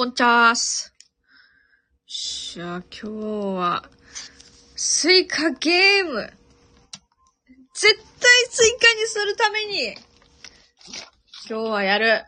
[0.00, 0.94] こんちゃーす。
[2.06, 3.08] しゃ、今日
[3.54, 3.84] は、
[4.74, 6.32] スイカゲーム。
[7.74, 9.94] 絶対スイカにするために、
[11.50, 12.24] 今日はやる。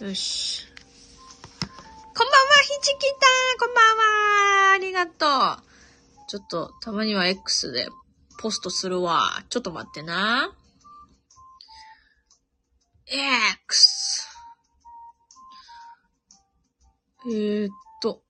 [0.00, 0.66] よし。
[2.16, 3.28] こんばんは、ひじきた
[3.60, 5.71] こんばんはありがとう。
[6.32, 7.88] ちょっと、たまには X で
[8.38, 9.44] ポストするわ。
[9.50, 10.50] ちょっと待ってな。
[13.04, 14.28] X。
[17.26, 18.22] えー、っと、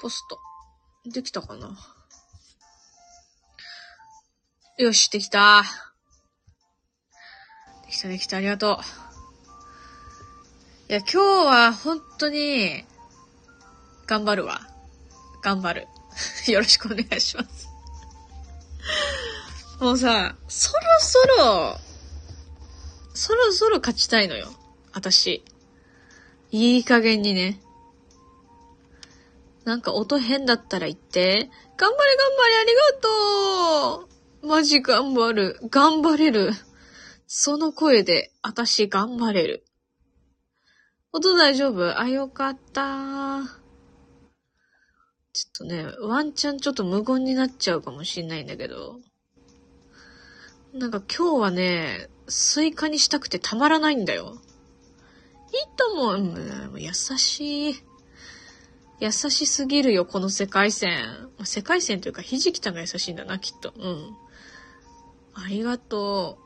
[0.00, 0.38] ポスト。
[1.10, 1.76] できたかな？
[4.78, 5.64] よし、できた。
[7.84, 8.80] できた、できた、ありがと
[10.88, 10.92] う。
[10.92, 12.86] いや、今日は本当に、
[14.06, 14.62] 頑張るわ。
[15.42, 15.88] 頑張る。
[16.50, 17.68] よろしくお願いします。
[19.80, 21.78] もうさ、そろそろ、
[23.14, 24.52] そろそろ勝ちたいのよ。
[24.92, 25.44] 私。
[26.50, 27.60] いい加減にね。
[29.64, 31.50] なんか音変だったら言って。
[31.76, 34.08] 頑張れ頑張れありがと
[34.42, 35.58] うマジ頑張る。
[35.70, 36.52] 頑張れる。
[37.26, 39.64] その声で、私頑張れる。
[41.12, 41.98] 音大丈夫？
[41.98, 43.61] あ、よかった
[45.32, 49.00] ちょっとね、ワンチャンちょっと無言になっちゃうかもしんないんだけど。
[50.74, 54.36] なんか今日はね、スイカにしたくてたまらないんだよ。
[55.52, 56.74] いいと思う。
[56.74, 57.74] う優しい。
[59.00, 61.28] 優しすぎるよ、この世界線。
[61.44, 63.72] 世界線というか、ひじきたんが優しいんだな、きっと。
[63.76, 64.16] うん。
[65.34, 66.38] ありがと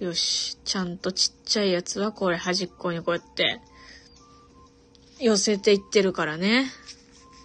[0.00, 0.04] う。
[0.04, 0.56] よし。
[0.64, 3.60] ちゃんとちっちゃいやつはこれ端っこにこうやって、
[5.20, 6.70] 寄せていってるからね。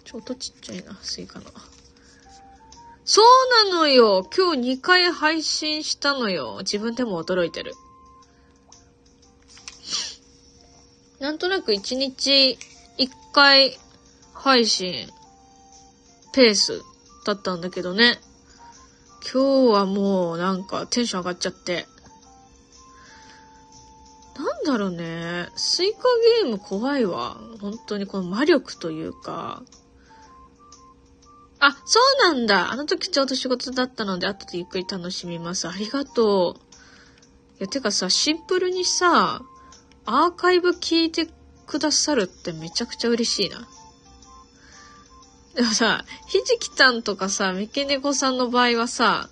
[0.04, 1.46] ちょっとちっちゃいな、スイカの。
[3.04, 7.74] そうなのよ今日2回配信したのよ自分でも驚いてる。
[11.20, 12.58] なんとなく1日
[12.98, 13.78] 1回
[14.34, 15.08] 配信
[16.32, 16.82] ペース
[17.24, 18.18] だったんだけどね。
[19.22, 21.86] 今日はもうなんかテンション上がっちゃって。
[24.38, 25.48] なんだろうね。
[25.56, 25.98] スイカ
[26.42, 27.38] ゲーム怖いわ。
[27.60, 29.62] 本当にこの魔力というか。
[31.58, 32.70] あ、そうなんだ。
[32.70, 35.68] あの時ちょうど仕事だったので、後でゆっくり楽しみます。
[35.68, 36.62] ありがとう。
[37.58, 39.42] いや、てかさ、シンプルにさ、
[40.04, 41.28] アーカイブ聞いて
[41.66, 43.66] くださるってめちゃくちゃ嬉しいな。
[45.54, 49.30] でもさ、ひじきたんとかさ、みけねこさんの場合はさ、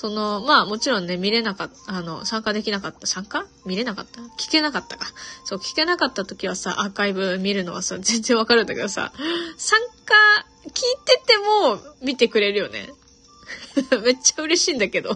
[0.00, 3.44] その、まあもちろんね、見れなかった、あの、参加できなかった、参加？
[3.66, 4.20] 見れなかった？
[4.38, 5.08] 聞けなかったか。
[5.44, 9.12] そう、聞けなかった時はさ、アーカイブ見るのはさ、全然わかるんだけどさ、
[9.56, 10.14] 参加、
[10.66, 10.72] 聞い
[11.04, 12.90] てても見てくれるよね。
[14.04, 15.14] めっちゃ嬉しいんだけど。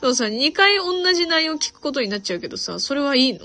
[0.00, 3.40] でもさ、2回同じ内容聞くことになっちゃうけどさ、それはいいの？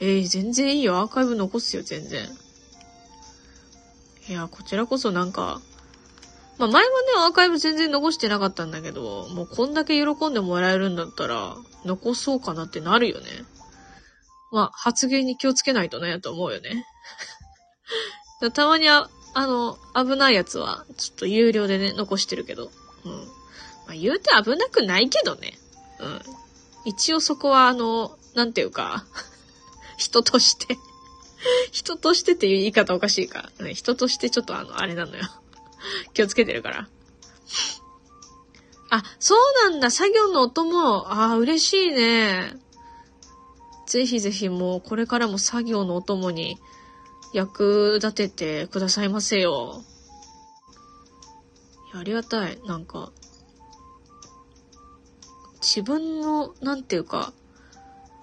[0.00, 0.98] えー、全然いいよ。
[0.98, 2.28] アーカイブ残すよ、全然。
[4.28, 5.62] いや、こちらこそなんか、
[6.58, 13.26] まあ前はね、アーカイブ全然残してなかったんだけど、もうこんだけ喜んでもらえるんだったら、残そうかなってなるよね。
[14.52, 16.86] まあ、発言に気をつけないとね、と思うよね。
[18.54, 22.70] たまにあ、あの、危ないやつは、ちょっと有料でね、残してるけど。
[23.04, 23.12] うん。
[23.12, 23.18] ま
[23.90, 25.58] あ、言うて危なくないけどね。
[25.98, 26.22] うん。
[26.86, 29.04] 一応そこは、あの、なんていうか、
[29.98, 30.78] 人として
[31.72, 33.50] 人としてっていう言い方おかしいか。
[33.60, 35.24] ね、人としてちょっとあの、あれなのよ。
[36.14, 36.88] 気をつけてるから。
[38.90, 39.90] あ、そうなんだ。
[39.90, 42.56] 作業の音も、ああ、嬉しいね。
[43.86, 46.58] ぜひぜひもう、これからも作業のお供に
[47.32, 49.84] 役立ててくださいませよ。
[51.94, 52.58] ありがたい。
[52.66, 53.10] なんか、
[55.60, 57.32] 自分の、なんていうか、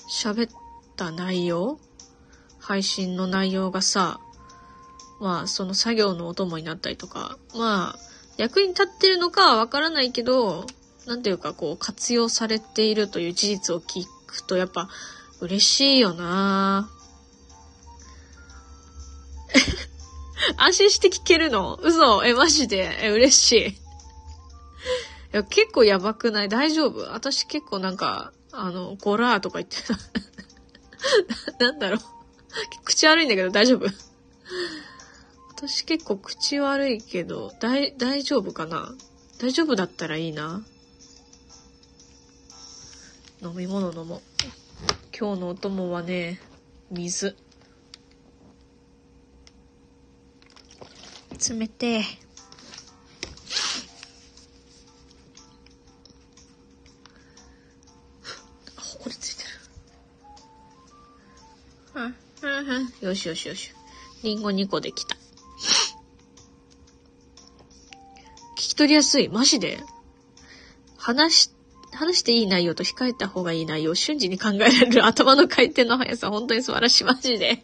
[0.09, 0.51] 喋っ
[0.95, 1.79] た内容
[2.59, 4.21] 配信の内容がさ、
[5.23, 7.99] まあ、その作業のお供になったりとか、まあ、
[8.35, 10.65] 役に立ってるのかはわからないけど、
[11.07, 14.89] なんていうか、こう、活用されているという事実を聞くと、やっぱ、
[15.39, 16.89] 嬉しいよな。
[20.57, 21.79] 安心して聞けるの？
[21.81, 22.25] 嘘。
[22.25, 23.05] え、マジで？
[23.05, 23.67] え、嬉しい。
[23.69, 23.75] い
[25.31, 26.49] や、結構やばくない？
[26.49, 26.99] 大丈夫？
[27.13, 29.77] 私結構なんか、あの、ゴラーとか言って
[31.59, 31.99] な、なんだろう。
[32.83, 33.85] 口悪いんだけど大丈夫。
[35.65, 38.93] 私結構口悪いけど、大、大丈夫かな？
[39.39, 40.61] 大丈夫だったらいいな。
[43.41, 44.21] 飲み物飲もう。
[45.17, 46.41] 今日のお供はね、
[46.91, 47.37] 水。
[51.49, 52.03] 冷てえ。
[58.75, 59.49] あ、ほこりついてる。
[61.95, 63.07] うん、うん、うん。
[63.07, 63.73] よしよしよし。
[64.23, 65.15] リンゴ2個できた。
[68.83, 69.29] 取りやすい。
[69.29, 69.79] マジで？
[70.97, 71.49] 話し、
[71.93, 77.03] 話していい内容と控えた方がいい内容瞬時に考えられる頭の回転の速さ、本当に素晴らしい。
[77.05, 77.63] マジで。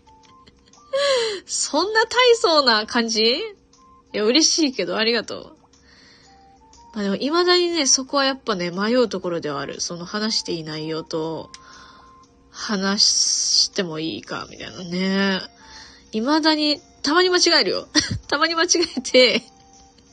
[1.45, 3.21] そんな大層な感じ？
[3.21, 3.41] い
[4.13, 5.57] や、嬉しいけど、ありがとう。
[6.93, 9.81] まあでも、未だにね、そこはやっぱね、迷うところではある。
[9.81, 11.51] その話していい内容と、
[12.49, 15.41] 話してもいいか、みたいなね。
[16.11, 17.87] 未だに、たまに間違えるよ。
[18.27, 18.67] たまに間違
[18.97, 19.43] えて、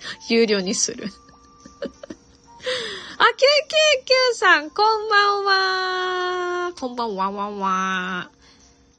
[0.28, 1.08] 有料にする。
[3.18, 8.30] あ、999さん、こんばんはこんばんはわんわ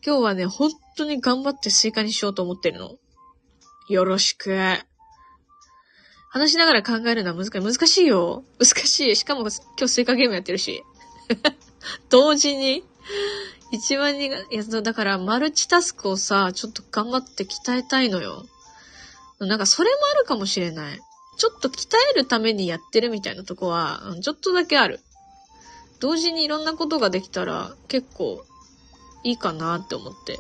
[0.06, 2.98] 今日はね、本当に頑張ってスイカにしようと思ってるの。
[3.89, 4.57] よろしく。
[6.30, 7.62] 話しながら考えるのは難しい。
[7.62, 8.44] 難しいよ。
[8.59, 9.15] 難しい。
[9.15, 10.83] しかも今日スイカゲームやってるし。
[12.09, 12.83] 同時に。
[13.71, 18.45] 一番にが、いや、だからマルチタスクをさ、ちょっと頑張って鍛えたいのよ。
[19.39, 21.00] なんかそれもあるかもしれない。
[21.38, 25.00] ちょっと鍛えるためにやってるみたいなとこは、ちょっとだけある。
[26.00, 28.44] 同時にいろんなことができたら結構
[29.24, 30.39] いいかなって思って。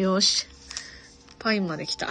[0.00, 0.46] よし。
[1.38, 2.08] パインまで来た。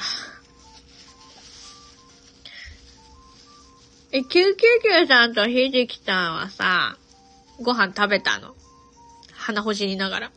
[4.11, 6.97] え、999さんとひじきさんはさ、
[7.61, 8.55] ご飯食べたの？
[9.33, 10.31] 鼻ほじりながら。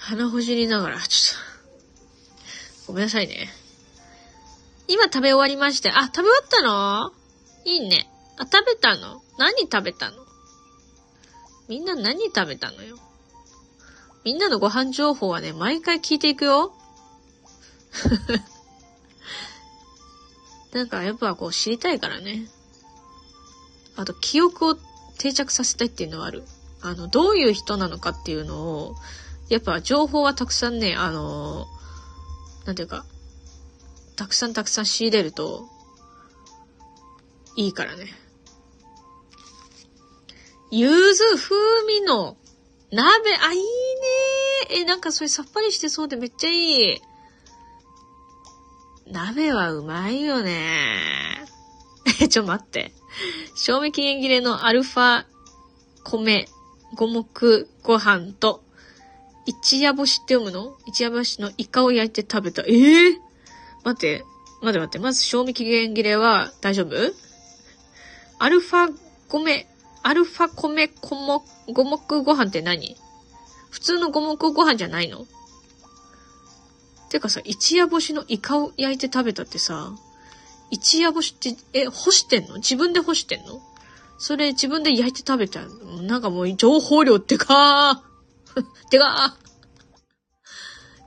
[0.00, 1.41] 鼻ほじりながら、ちょっと。
[2.92, 3.48] ごめんなさいね。
[4.86, 5.90] 今食べ終わりまして。
[5.90, 7.10] あ、食べ終わったの？
[7.64, 8.06] いいね。
[8.36, 9.22] あ、食べたの？
[9.38, 10.18] 何食べたの？
[11.68, 12.98] みんな何食べたのよ？
[14.24, 16.74] みんなのご飯情報はね、毎回聞いていくよ。
[20.74, 22.46] なんかやっぱこう知りたいからね。
[23.96, 24.76] あと記憶を
[25.16, 26.44] 定着させたいっていうのはある。
[26.82, 28.96] あの、どういう人なのかっていうのを、
[29.48, 31.66] やっぱ情報はたくさんね、あの、
[32.64, 33.04] なんていうか、
[34.16, 35.68] たくさんたくさん仕入れると、
[37.56, 38.06] いいからね。
[40.70, 42.36] 柚子風味の
[42.90, 47.02] 鍋、あ、いいねえ、なんかそれさっぱりしてそうでめっちゃいい。
[49.06, 51.46] 鍋はうまいよね。
[52.20, 52.94] え、 ちょ待って。
[53.54, 55.24] 賞味期限切れのアルファ
[56.04, 56.48] 米、
[56.94, 57.26] 五目
[57.82, 58.62] ご飯と、
[59.44, 60.76] 一夜干しって読むの？
[60.86, 62.62] 一夜干しのイカを焼いて食べた。
[62.62, 63.14] ええー、
[63.84, 64.24] 待って、
[64.62, 64.98] 待って待って。
[64.98, 66.94] まず賞味期限切れは大丈夫？
[68.38, 68.92] アルファ
[69.28, 69.66] 米、
[70.02, 72.96] アルファ米五目、五目ご飯って何？
[73.70, 75.26] 普通の五目ご飯じゃないの？
[77.10, 79.92] てかさ、一夜干しのイカを焼いて食べたってさ、
[80.70, 82.56] 一夜干しって、え、干してんの？
[82.56, 83.60] 自分で干してんの？
[84.18, 85.60] それ自分で焼いて食べた
[86.02, 88.11] なんかもう情報量ってかー。
[88.90, 89.36] てか。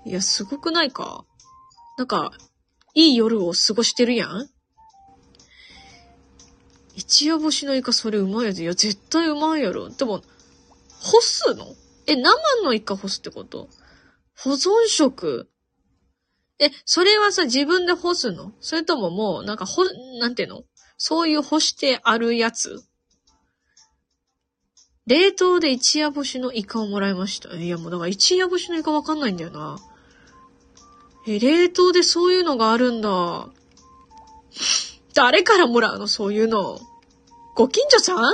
[0.05, 1.25] いや、すごくないか？
[1.97, 2.31] なんか、
[2.93, 4.49] いい夜を過ごしてるやん？
[6.95, 8.59] 一夜干しのイカそれうまいやつ？
[8.59, 9.89] いや、絶対うまいやろ。
[9.89, 10.21] でも、
[11.01, 11.75] 干すの？
[12.07, 12.33] え、生
[12.63, 13.69] のイカ干すってこと？
[14.37, 15.49] 保存食？
[16.59, 18.53] え、それはさ、自分で干すの？
[18.61, 19.83] それとももう、なんか、ほ、
[20.19, 20.63] なんていうの？
[20.97, 22.81] そういう干してあるやつ？
[25.07, 27.55] 冷凍で一夜干しのイカをもらいました。
[27.55, 29.77] いや、もうだから一夜干しのイカわかんないんだよな。
[31.27, 33.49] え、冷凍でそういうのがあるんだ。
[35.13, 36.07] 誰からもらうの？
[36.07, 36.79] そういうの。
[37.55, 38.33] ご近所さん？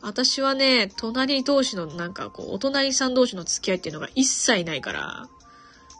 [0.00, 5.28] 私はね、隣同士のなんかこう、お隣さん同士の付き合いっていうのが一切ないから、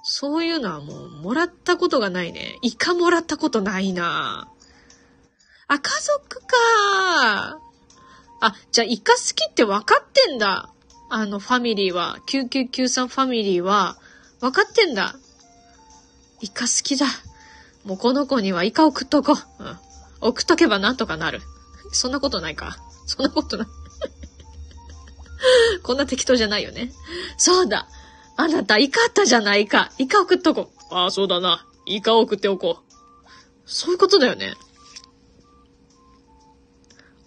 [0.05, 2.59] そういうのはもう、もらったことがないね。
[2.63, 4.49] イカもらったことないな
[5.67, 7.61] あ、家族か
[8.41, 10.71] あ、じゃあイカ好きって分かってんだ。
[11.11, 13.97] あのファミリーは、9993ファミリーは、
[14.41, 15.17] 分かってんだ。
[16.41, 17.07] イカ好きだ。
[17.85, 19.63] もうこの子にはイカ送っとこう。
[19.63, 19.77] うん。
[20.21, 21.41] 送っとけばなんとかなる。
[21.93, 22.77] そんなことないか。
[23.07, 23.67] そんなことない。
[25.83, 26.93] こんな適当じゃないよね。
[27.37, 27.89] そうだ。
[28.37, 29.91] あなた、イカあったじゃないか。
[29.99, 30.95] イカ送っとこう。
[30.95, 31.67] ああ、そうだな。
[31.87, 32.93] イカ送っておこう。
[33.67, 34.55] そういうことだよね。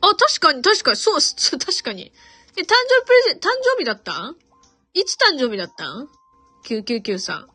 [0.01, 1.19] あ、確かに、確かに、 そう、
[1.59, 2.11] 確かに。
[2.57, 4.35] え、誕生日プレゼン、誕生日だったん？
[4.93, 6.09] いつ誕生日だったん
[6.65, 7.47] ?999 さん。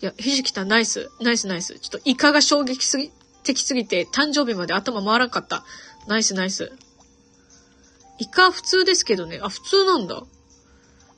[0.00, 1.78] いや、ひじきたナイス、ナイスナイス。
[1.78, 3.12] ちょっとイカが衝撃すぎ、
[3.44, 5.64] 的すぎて、誕生日まで頭回らんかった。
[6.06, 6.72] ナイスナイス。
[8.18, 9.40] イカ普通ですけどね。
[9.42, 10.22] あ、普通なんだ。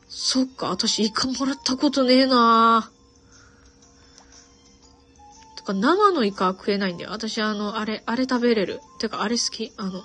[0.08, 2.99] そっか、私イカもらったことねえなぁ
[5.60, 7.10] とか生のイカ食えないんだよ。
[7.10, 8.80] 私あの、あれ、あれ食べれる。
[8.98, 9.72] てかあれ好き。
[9.76, 10.04] あの、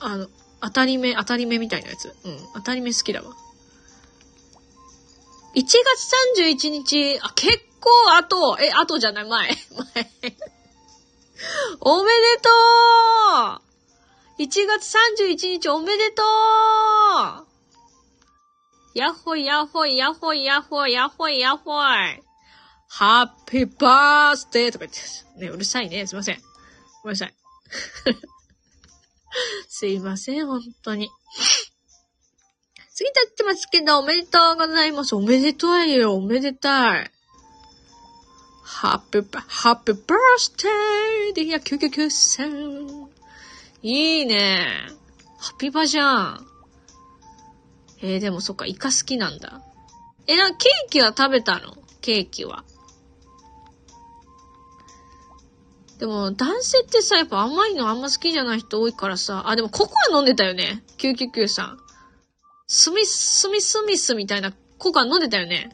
[0.00, 0.28] あの、
[0.62, 2.14] 当たり目、当たり目みたいなやつ。
[2.24, 3.34] うん、当たり目好きだわ。
[5.54, 5.76] 1月
[6.38, 9.48] 31日、あ、結構後、え、後じゃない、前。
[9.48, 9.56] 前。
[11.80, 12.48] おめでと
[14.38, 17.46] う !1 月31日おめでとう
[18.94, 22.25] やっほいやっほいやっほいやっほいやっほいやっほい。
[22.98, 26.06] ハッピーバースデーとか言って、ね、うるさいね。
[26.06, 26.38] すいません。
[27.02, 27.34] ごめんなさい。
[29.68, 31.10] すいません、本当に。
[32.94, 35.14] 次立ってますけど、おめでとうございます。
[35.14, 37.12] おめでといよ、おめでたい。
[38.62, 43.10] ハッピー、ハッピーバースデーで、いや、999さん。
[43.82, 44.88] いいね。
[45.36, 46.46] ハッピーバーじゃん。
[48.00, 49.60] えー、でもそっか、イカ好きなんだ。
[50.26, 51.76] え、なんか、ケーキは食べたの？
[52.00, 52.64] ケーキは。
[55.98, 60.82] でも、男性ってさ、やっぱ甘いのあんま好きじゃない人多いからさ、あ、でもココア飲んでたよね。
[60.98, 61.78] 999さん。
[62.66, 65.70] スミス、スミスミスみたいなココア飲んでたよね。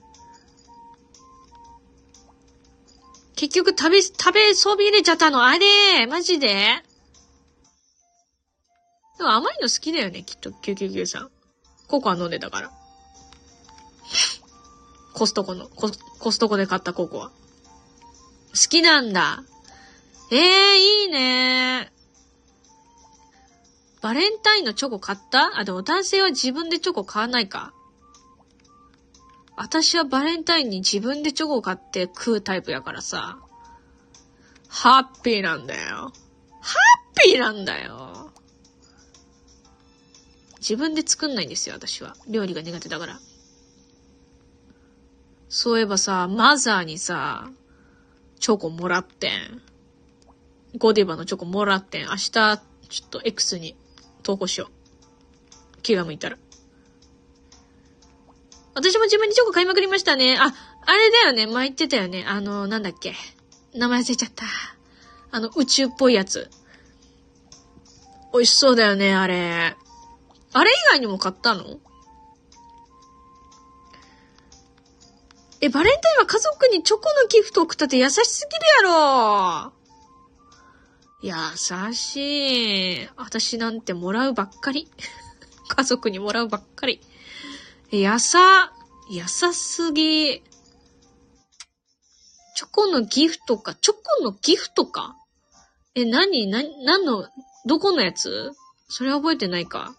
[3.34, 6.48] 結局食べ、食べそびれちゃったのあれマジで
[9.18, 11.30] でも甘いの好きだよね、きっと、999さん。
[11.88, 12.70] ココア飲んでたから。
[15.12, 17.30] コストコの、ココストコで買ったココア。
[17.30, 17.34] 好
[18.70, 19.42] きなんだ。
[20.34, 21.92] ええー、いいね
[24.00, 25.58] バレンタインのチョコ買った？
[25.58, 27.74] あ、でも男性は自分でチョコ買わないか。
[29.56, 33.38] 私はバレンタインに自分でチョコを買って食うタイプやからさ。
[34.68, 35.96] ハッピーなんだよ。
[35.98, 36.12] ハ
[37.14, 38.30] ッピーなんだよ。
[40.58, 42.16] 自分で作んないんですよ、私は。
[42.26, 43.20] 料理が苦手だから。
[45.50, 47.50] そういえばさ、マザーにさ、
[48.40, 49.62] チョコもらってん。
[50.78, 52.06] ゴディバのチョコもらってん。
[52.06, 52.56] 明日、ちょ
[53.06, 53.76] っと X に
[54.22, 54.68] 投稿しよ
[55.76, 55.80] う。
[55.82, 56.36] 気が向いたら。
[58.74, 60.38] 私も自分にチョコ買いまくりましたね。
[60.38, 60.44] あ、
[60.84, 61.46] あれだよね。
[61.46, 62.24] 前言ってたよね。
[62.26, 63.14] あの、なんだっけ。
[63.74, 64.46] 名前忘れちゃった。
[65.30, 66.50] あの、宇宙っぽいやつ。
[68.32, 69.76] 美味しそうだよね、あれ。
[70.54, 71.78] あれ以外にも買ったの？
[75.60, 79.72] え、バレンタインは家族にチョコのギフト送ったって優しすぎるやろ
[81.22, 83.08] 優しい。
[83.16, 84.90] 私なんてもらうばっかり。
[85.68, 87.00] 家族にもらうばっかり。
[87.92, 88.72] やさ、
[89.08, 90.42] 優すぎ。
[92.54, 95.16] チョコのギフトか、チョコのギフトか？
[95.94, 97.28] え、何な、何の、
[97.66, 98.52] どこのやつ？
[98.88, 99.94] それ覚えてないか。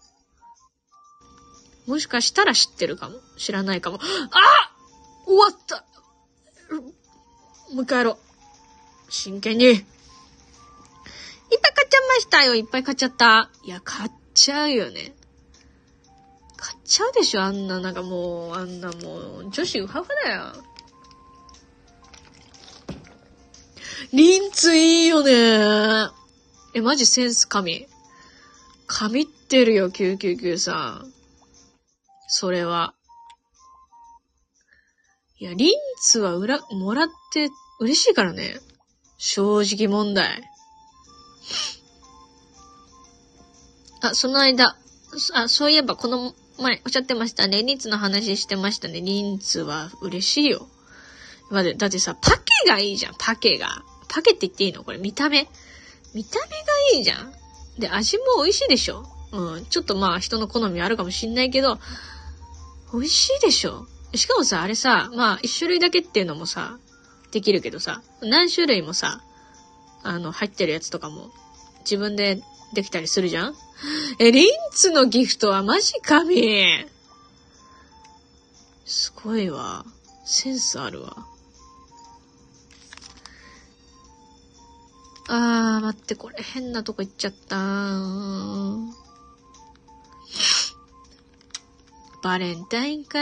[1.86, 3.18] もしかしたら知ってるかも。
[3.38, 3.98] 知らないかも。
[4.30, 4.74] あ
[5.26, 5.84] 終わった
[7.72, 8.18] もう一回やろう。
[9.08, 9.84] 真剣に。
[11.54, 12.54] いっぱい買っちゃいましたよ。
[12.54, 13.50] いっぱい買っちゃった。
[13.64, 15.14] いや、買っちゃうよね。
[16.56, 20.64] 買っちゃうでしょあんな、なんかもう、あんなもう、女子ウハウハだよ。
[24.12, 26.10] リンツいいよね
[26.74, 27.86] え、マジセンス神。
[28.86, 31.12] 神ってるよ、999さん。
[32.28, 32.94] それは。
[35.38, 37.48] いや、リンツは裏、もらって
[37.80, 38.60] 嬉しいからね。
[39.18, 40.42] 正直問題。
[44.10, 44.76] あ、その間、
[45.34, 47.62] あ、そういえばこの前おっしゃってましたね。
[47.62, 49.00] リンツの話してましたね。
[49.00, 50.66] リンツは嬉しいよ。
[51.52, 53.82] だってだってさ、パケがいいじゃん、パケが。
[54.08, 55.48] パケって言っていいのこれ見た目。
[56.14, 56.56] 見た目が
[56.96, 57.32] いいじゃん。
[57.78, 59.66] で、味も美味しいでしょうん。
[59.66, 61.78] ちょっとまあ人の好みあるかもしんないけど、
[62.92, 66.78] 美味しいでしょしかもさ、あれさ、まあ、一種類だけっていうのもさ、
[67.32, 69.22] できるけどさ、何種類もさ、
[70.04, 71.30] あの、入ってるやつとかも、
[71.80, 72.40] 自分で
[72.74, 73.54] できたりするじゃん？
[74.18, 76.86] え、リンツのギフトはマジ神
[78.84, 79.86] すごいわ。
[80.26, 81.26] センスあるわ。
[85.28, 87.56] あー、待って、これ変なとこ行っちゃった。
[92.22, 93.18] バレンタインか。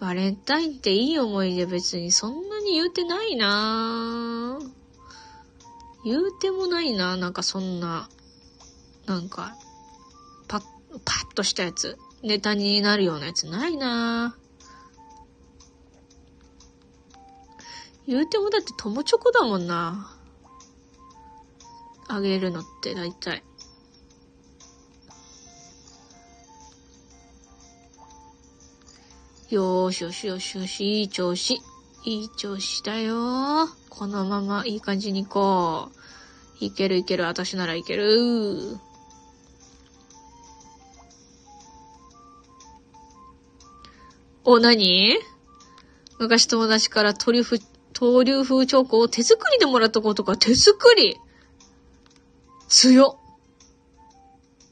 [0.00, 4.58] バレンタインっていい思い出別にそんなに言うてないな
[6.04, 8.08] 言うてもないななんかそんな、
[9.06, 9.56] なんか、
[10.48, 10.60] パッ、
[11.04, 11.98] パッとしたやつ。
[12.22, 14.36] ネタになるようなやつないな
[18.06, 20.16] 言うてもだって友チョコだもんな。
[22.08, 23.42] あげるのって大体。
[29.48, 31.54] よーしよしよしよし、いい調子。
[32.04, 33.79] いい調子だよー。
[33.90, 35.90] このままいい感じに行こ
[36.60, 36.64] う。
[36.64, 38.78] いけるいける、私ならいける。
[44.44, 45.16] お、なに
[46.18, 47.58] 昔友達からトリュフ、
[47.92, 51.16] トリュフチョコを手作りでもらったことか、手作り
[52.68, 53.18] 強。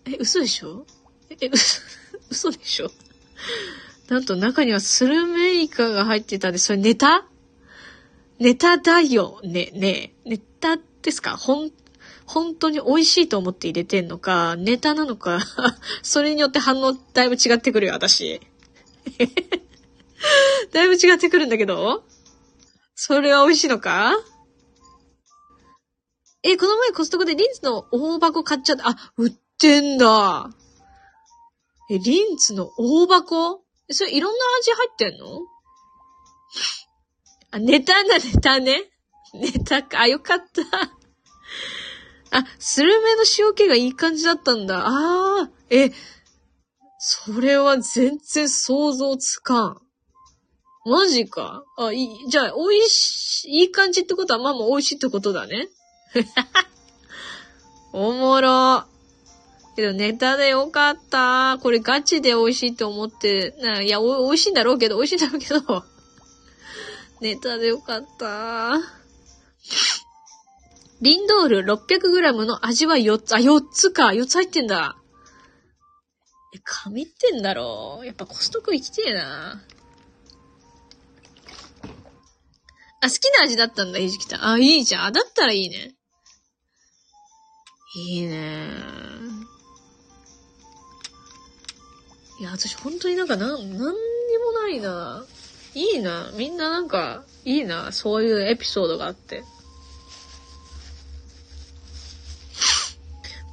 [0.06, 0.86] え、嘘でしょ？
[1.30, 1.80] え、嘘、
[2.30, 2.90] 嘘でしょ？
[4.08, 7.26] なんと中にはスルメイカが入ってたんで、それネタ？
[8.40, 9.40] ネタだよ。
[9.42, 11.36] ね、ねネタですか？
[11.36, 11.70] ほん、
[12.26, 15.40] 本当に美味しいと思って入れてんのか、ネタなのか、
[16.02, 18.40] それによって反応だいぶ違ってくるよ、私。
[20.72, 22.04] だいぶ違ってくるんだけど
[22.94, 24.12] それは美味しいのか？
[26.42, 28.88] え、この前コストコでリンツの大箱買っちゃった。
[28.90, 30.50] あ、売ってんだ。
[31.90, 33.62] え、リンツの大箱？
[33.90, 35.40] それいろんな味入ってんの？
[37.50, 38.84] あ、ネタだ、ネタね。
[39.34, 40.00] ネタか。
[40.00, 40.62] あ、よかった。
[42.30, 44.86] あ、スルメの塩気がいい感じだったんだ。
[44.86, 45.90] ああ、え、
[46.98, 49.80] それは全然想像つかん。
[50.84, 51.64] マジか。
[51.78, 55.68] あ、いい、じゃあ、美味しい、いい感じってことは、まあまあ美味しいってことだね。
[57.92, 58.84] おもろ。
[59.76, 61.58] けどネタでよかった。
[61.62, 65.84] これガチで美味しいと思って、ないや、お、美味しいんだろうけど、美味しいんだろうけど、
[67.20, 68.78] ネタでよかった。
[71.00, 74.08] リンドール 600g の味は4つ、あ、4つか。
[74.08, 74.96] 4つ入ってんだ。
[76.54, 79.62] え、神ってんだろうやっぱコストコ行きてえな。
[83.00, 84.50] あ、好きな味だったんだ、ひじきた。
[84.50, 85.12] あ、いいじゃん。
[85.12, 85.94] だったらいいね。
[87.96, 88.68] いいね
[92.40, 93.78] いや、私本当になんかなん、なんに
[94.38, 95.24] もないな。
[95.74, 96.30] いいな。
[96.34, 97.92] みんななんか、いいな。
[97.92, 99.44] そういうエピソードがあって。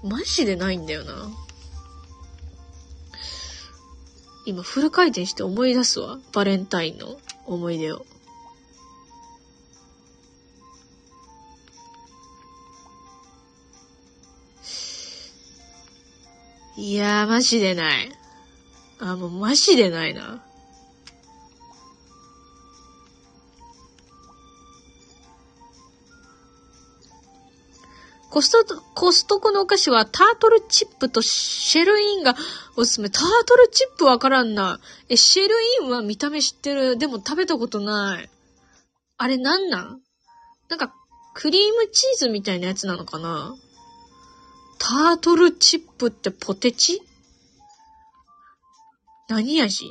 [0.03, 1.29] マジでないんだよな。
[4.45, 6.19] 今フル回転して思い出すわ。
[6.31, 8.05] バレンタインの思い出を。
[16.77, 18.11] いやー、マジでない。
[18.99, 20.45] あ、もうマジでないな。
[28.35, 32.35] コスト、コストコのお菓子はタートルチップとシェルインが
[32.75, 33.09] おすすめ。
[33.09, 34.81] タートルチップわからんな。
[35.07, 36.97] え、シェルインは見た目知ってる。
[36.97, 38.29] でも食べたことない。
[39.15, 40.01] あれなんなん？
[40.67, 40.93] なんか、
[41.33, 43.55] クリームチーズみたいなやつなのかな？
[44.79, 47.01] タートルチップってポテチ？
[49.29, 49.85] 何味？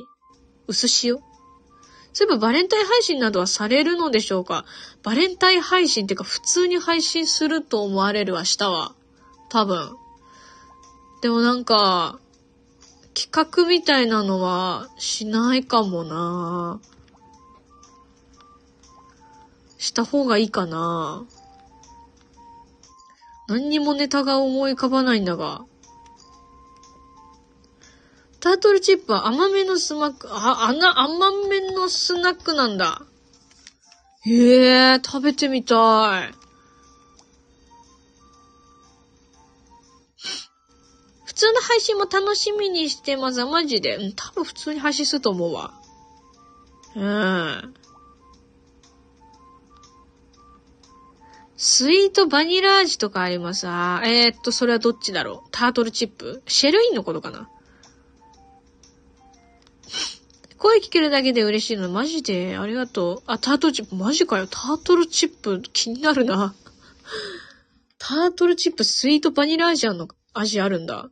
[0.67, 1.17] 薄塩？
[2.15, 4.63] そういえばバレンタイン配信などはされるのでしょうか？
[5.03, 8.93] バレンタイン配信っていうか普通に配信すると思われる明日は。
[9.49, 9.93] 多分。
[11.21, 12.17] でもなんか、
[13.13, 16.79] 企画みたいなのはしないかもな
[19.77, 21.25] した方がいいかな
[23.49, 25.65] 何にもネタが思い浮かばないんだが。
[28.45, 33.01] タートルチップは甘めのスナック、あ、あな、甘めのスナックなんだ。
[34.23, 36.31] へえ、食べてみたい。
[41.25, 43.43] 普通の配信も楽しみにしてます。
[43.45, 43.95] マジで。
[43.95, 45.73] うん、多分普通に配信すると思うわ。
[46.95, 47.73] うん。
[51.57, 55.49] スイートバニラ味とかありますあえー、っと、それはどっちだろう？
[55.51, 56.43] タートルチップ？
[56.45, 57.49] シェルインのことかな？
[60.57, 61.89] 声聞けるだけで嬉しいの。
[61.89, 63.23] マジでありがとう。
[63.27, 64.47] あ、タートルチップ、マジかよ。
[64.47, 66.55] タートルチップ、気になるな。
[67.97, 71.09] タートルチップ、スイートバニラ味の味あるんだ。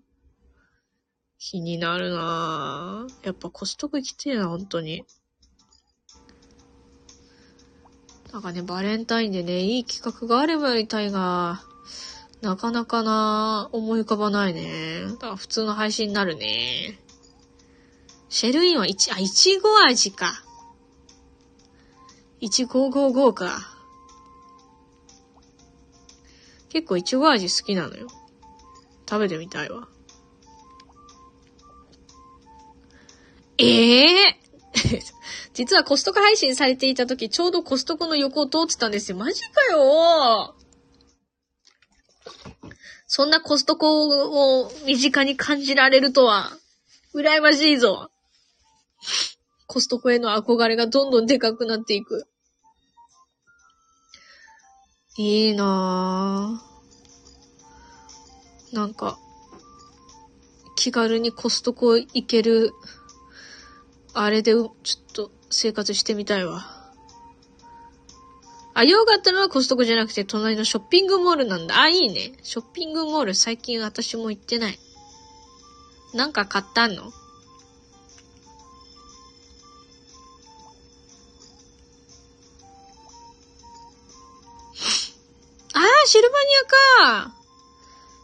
[1.38, 5.04] 気になるなやっぱコストコ行きてえな、本当に。
[8.32, 11.62] なんかね、バレンタインでね、いい企画があればやりたいが、
[12.42, 15.04] なかなかな、思い浮かばないね。
[15.04, 17.03] だから普通の配信になるね。
[18.34, 20.44] シェルインはいち、あ、いちご味か。
[22.40, 23.60] いちご55か。
[26.70, 28.08] 結構いちご味好きなのよ。
[29.08, 29.88] 食べてみたいわ。
[33.60, 35.02] ええー？
[35.54, 39.18] 実はコストコ配信されていた時、ちょうどコストコの横を通ってたんですよ。
[39.18, 40.56] マジかよ
[43.06, 46.58] そんなコストコを身近に感じられるとは、
[47.14, 48.10] 羨ましいぞ。
[49.68, 52.28] コストコへの憧れがどんどんでかくなっていく。
[55.18, 58.76] いいなぁ。
[58.76, 59.20] なんか、
[60.76, 62.74] 気軽にコストコ行ける、
[64.14, 64.72] あれで、ちょっ
[65.14, 66.66] と生活してみたいわ。
[68.76, 71.80] あ、用があったのはコストコじゃなくて隣のショッピングモールなんだ。
[71.80, 72.34] あ、いいね。
[72.42, 74.80] ショッピングモール最近私も行ってない。
[76.16, 77.12] なんか買ったの？
[86.64, 87.34] か。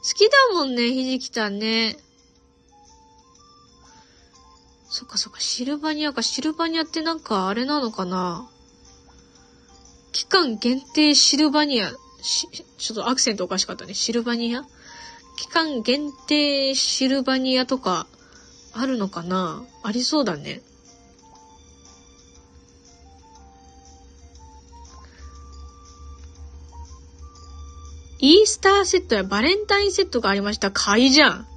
[0.02, 1.97] 好きだもんね、ひじきたんね。
[4.89, 6.23] そっかそっか、シルバニアか。
[6.23, 8.49] シルバニアってなんかあれなのかな
[10.12, 11.91] 期間限定シルバニア。
[12.21, 12.47] し、
[12.78, 13.93] ちょっとアクセントおかしかったね。
[13.93, 14.65] シルバニア？
[15.38, 18.08] 期間限定シルバニアとか
[18.73, 19.63] あるのかな？
[19.84, 20.62] ありそうだね。
[28.19, 30.71] イースターセットやバレンタインセットがありました。
[30.71, 31.47] 買いじゃん。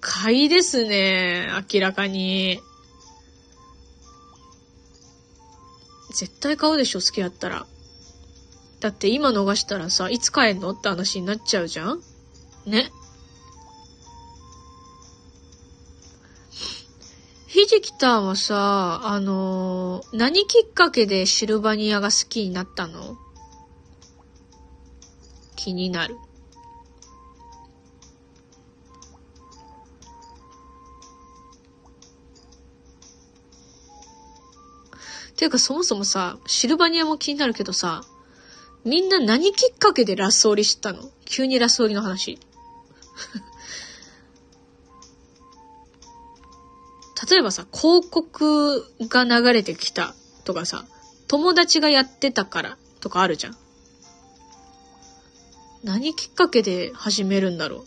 [0.00, 1.48] 買いですね。
[1.72, 2.60] 明らかに。
[6.10, 7.66] 絶対買うでしょ、好きやったら。
[8.80, 10.70] だって今逃したらさ、いつ買えんの？
[10.70, 12.00] って話になっちゃうじゃん
[12.64, 12.90] ね。
[17.46, 23.18] ひじきたんはさ、あのー、何きっかけでシルバニアが好きになったの？
[25.56, 26.16] 気になる。
[35.36, 38.04] っていうかそもそもさ、シルバニアも気になるけどさ、
[38.84, 41.10] みんな何きっかけでラスオリ知ったの？
[41.26, 42.38] 急にラスオリの話。
[47.30, 50.14] 例えばさ、広告が流れてきた
[50.44, 50.86] とかさ、
[51.28, 53.58] 友達がやってたからとかあるじゃん。
[55.86, 57.86] 何きっかけで始めるんだろう？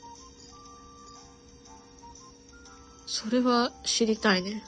[3.05, 4.63] それは知りたいね。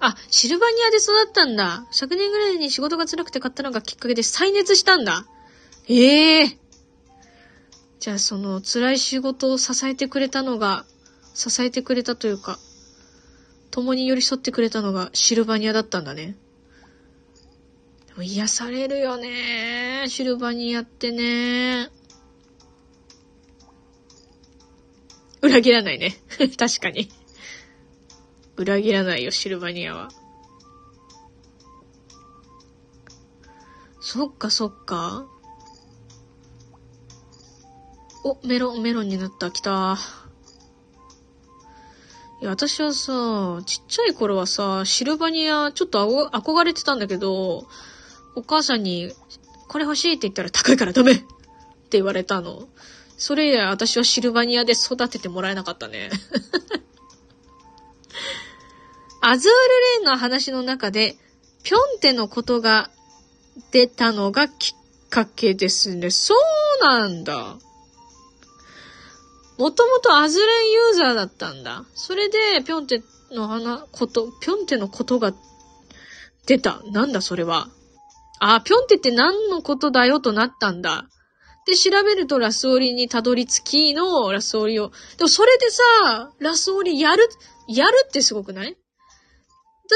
[0.00, 1.86] あ、シルバニアで育ったんだ。
[1.90, 5.24] 昨年ぐらいに仕事が辛くて買ったのがきっかけで再熱したんだ。
[5.88, 6.56] ええー、
[8.00, 10.84] じゃあその辛い仕事を支えてくれたのが、
[11.34, 12.58] 支えてくれたというか、
[13.76, 16.34] 共に寄り添ってくれたのがシルバニアだったんだね。
[18.06, 21.90] でも癒されるよねシルバニアってね
[25.42, 26.16] 裏切らないね。
[26.56, 27.10] 確かに。
[28.56, 30.08] 裏切らないよ、シルバニアは。
[34.00, 35.26] そっかそっか。
[38.24, 39.50] お、メロン、メロンになった。
[39.50, 39.98] 来た。
[42.46, 47.66] や、私はさ、ちっちゃい頃はさ、シルバニア、ちょっと憧れてたんだけど、
[48.34, 49.12] お母さんに、
[49.68, 51.24] これ欲しいって言ったら高いからダメって
[51.92, 52.68] 言われたの。
[53.18, 56.10] それ以来私はシルバニアで育ててもらえなかったね。
[59.22, 59.56] アズール
[59.98, 61.16] レーンの話の中で、
[61.64, 62.90] ぴょんてのことが
[63.72, 66.10] 出たのがきっかけですね。
[66.10, 66.34] そ
[66.80, 67.56] うなんだ。
[69.58, 71.84] もともとアズレンユーザーだったんだ。
[71.94, 75.32] それで、ぴょんての花、こと、ぴょんてのことが
[76.46, 76.82] 出た。
[76.92, 77.68] なんだそれは。
[78.38, 81.08] あ、ぴょんてって何のことだよとなったんだ。
[81.66, 84.92] で、調べるとラスオリにたどり着きのラスオリを。
[85.16, 87.28] でもそれでさ、ラスオリやる、
[87.66, 88.76] やるってすごくない？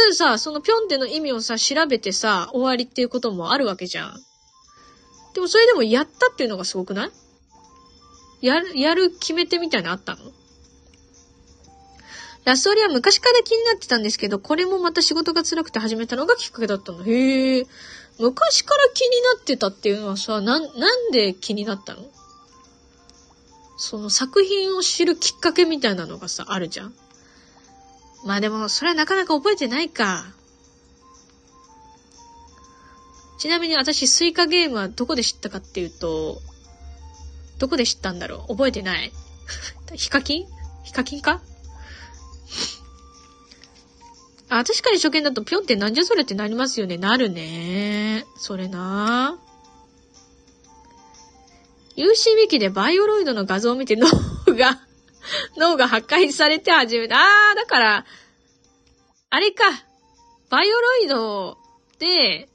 [0.09, 4.15] でさ、そのぴょんての意味をさ、調べてさ、終わりっていうこともあるわけじゃん。
[5.35, 7.11] でもそれでもやったっていうのがすごくない？
[8.41, 10.21] やる、やる決め手みたいなのあったの？
[12.45, 17.05] ラストリは昔から気になってたんですけど、これもまた仕事が辛くて始めたのがきっかけだったの。
[17.05, 17.67] へえ。
[18.19, 22.03] 昔から気になってたっていうのはさ、な、なんで気になったの？
[23.77, 26.95] その作品を知るきっかけみたいなのがさ、あるじゃん。
[28.27, 30.25] まあでも、それはなかなか覚えてないか。
[33.39, 36.43] ちなみに私、スイカゲームはどこで知ったかっていうと、
[37.61, 38.53] どこで知ったんだろう？
[38.57, 39.13] 覚えてない
[39.95, 40.47] ヒカキン？
[40.83, 41.41] ヒカキンか？
[44.49, 46.97] あ、確かに初見だとぴょんってなんじゃそれってなりますよね。
[46.97, 48.25] なるね。
[48.37, 49.39] それな
[51.97, 54.09] UC ウィキでバイオロイドの画像を見て脳
[54.57, 54.81] が
[55.57, 57.17] 脳が破壊されて始めた。
[57.19, 58.07] あー、だから、
[59.29, 59.65] あれか。
[60.49, 61.59] バイオロイド
[61.99, 62.49] で、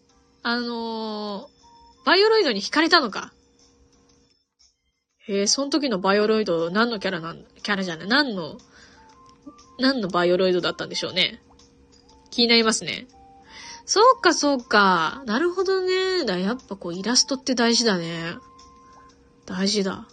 [0.44, 3.32] あのー、バイオロイドに惹かれたのか。
[5.28, 8.58] へえ、その時のバイオロイド何のキャラなん、キャラじゃない何の
[9.80, 11.42] 何のバイオロイドだったんでしょうね。
[12.30, 13.08] 気になりますね。
[13.86, 15.24] そうか、そうか。
[15.26, 16.26] なるほどね。
[16.26, 18.36] だやっぱこうイラストって大事だね。
[19.46, 20.08] 大事だ。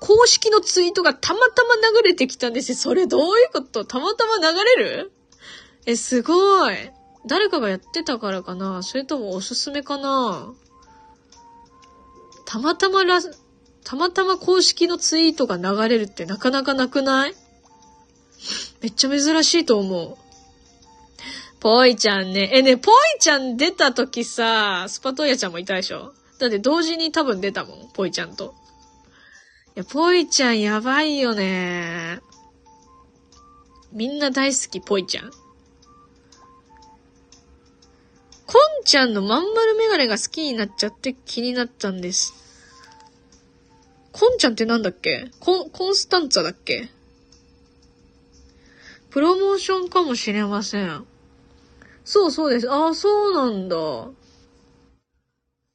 [0.00, 2.78] 公式のツイートがたまたま流れてきたんですよ。
[2.78, 3.84] それどういうこと？
[3.84, 5.12] たまたま流れる？
[5.86, 6.74] え、すごい。
[7.26, 10.52] 誰かがやってたからかなそれともおすすめかな？
[12.50, 13.20] たまたまら、
[13.84, 17.34] たまたま公式のツイートが流れるってなかなかなくない？
[18.80, 20.16] めっちゃ珍しいと思う。
[21.60, 22.50] ぽいちゃんね。
[22.54, 26.14] えね、ぽいちゃん出た時さ、スパトイヤちゃんもいたでしょ？
[26.38, 28.54] だって同時に多分出たもん、ぽいちゃんと。
[29.76, 32.20] いや、ぽいちゃんやばいよね。
[33.92, 35.30] みんな大好き、ぽいちゃん。
[38.50, 42.32] こんちゃんのまん丸メガネが好きになっちゃって気になったんです。
[44.10, 45.30] こんちゃんってなんだっけ？
[45.38, 46.88] コン、コンスタンツァだっけ？
[49.10, 51.04] プロモーションかもしれません。
[52.06, 52.70] そうそうです。
[52.70, 53.76] ああ、そうなんだ。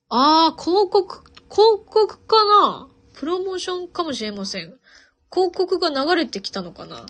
[0.10, 2.88] ああ、広告、広告かな？
[3.14, 4.74] プロモーションかもしれません。
[5.32, 7.06] 広告が流れてきたのかな？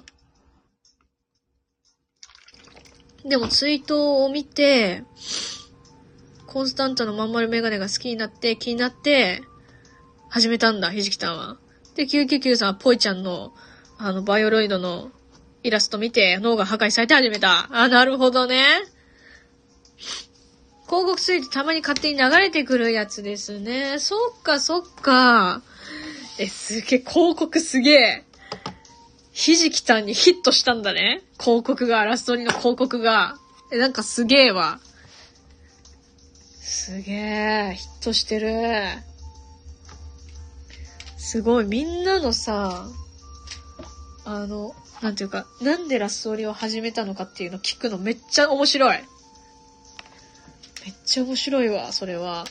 [3.25, 5.03] でもツイートを見て、
[6.47, 9.41] コンスタンタのまん丸メガネが好きになって、気になって、
[10.29, 11.57] 始めたんだ、ひじきたんは。
[11.95, 13.53] で、999さんはポイちゃんの、
[13.97, 15.11] あの、バイオロイドの
[15.63, 17.69] イラスト見て、脳が破壊されて始めた。
[17.71, 18.63] あ、なるほどね。
[20.85, 23.99] 広告ツイートたまに勝手に流れてくるやつですね。
[23.99, 25.61] そっか、そっか。
[26.39, 28.23] え、すげえ、広告すげえ。
[29.33, 31.21] ひじきたんにヒットしたんだね。
[31.39, 33.35] 広告が、ラストリの広告が。
[33.71, 34.79] え、なんかすげえわ。
[36.61, 38.85] すげえ、ヒットしてる。
[41.17, 42.87] すごい、みんなのさ、
[44.23, 48.97] あの、なんていうか、なんでラストリを始めたのかっていうの聞くのめっちゃ面白い。
[50.85, 52.45] めっちゃ面白いわ、それは。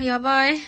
[0.00, 0.58] やばい。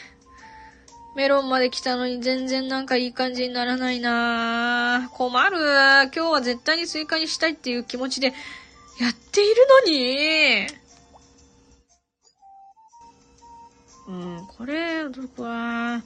[1.17, 5.57] メロンまで来たのに全然なんかいい感じにならないな困る。
[5.59, 8.35] 今日は絶対にスイカにしたいっていう気持ちで
[9.01, 10.67] やっているのに。
[14.09, 16.03] うん、これ、どこは、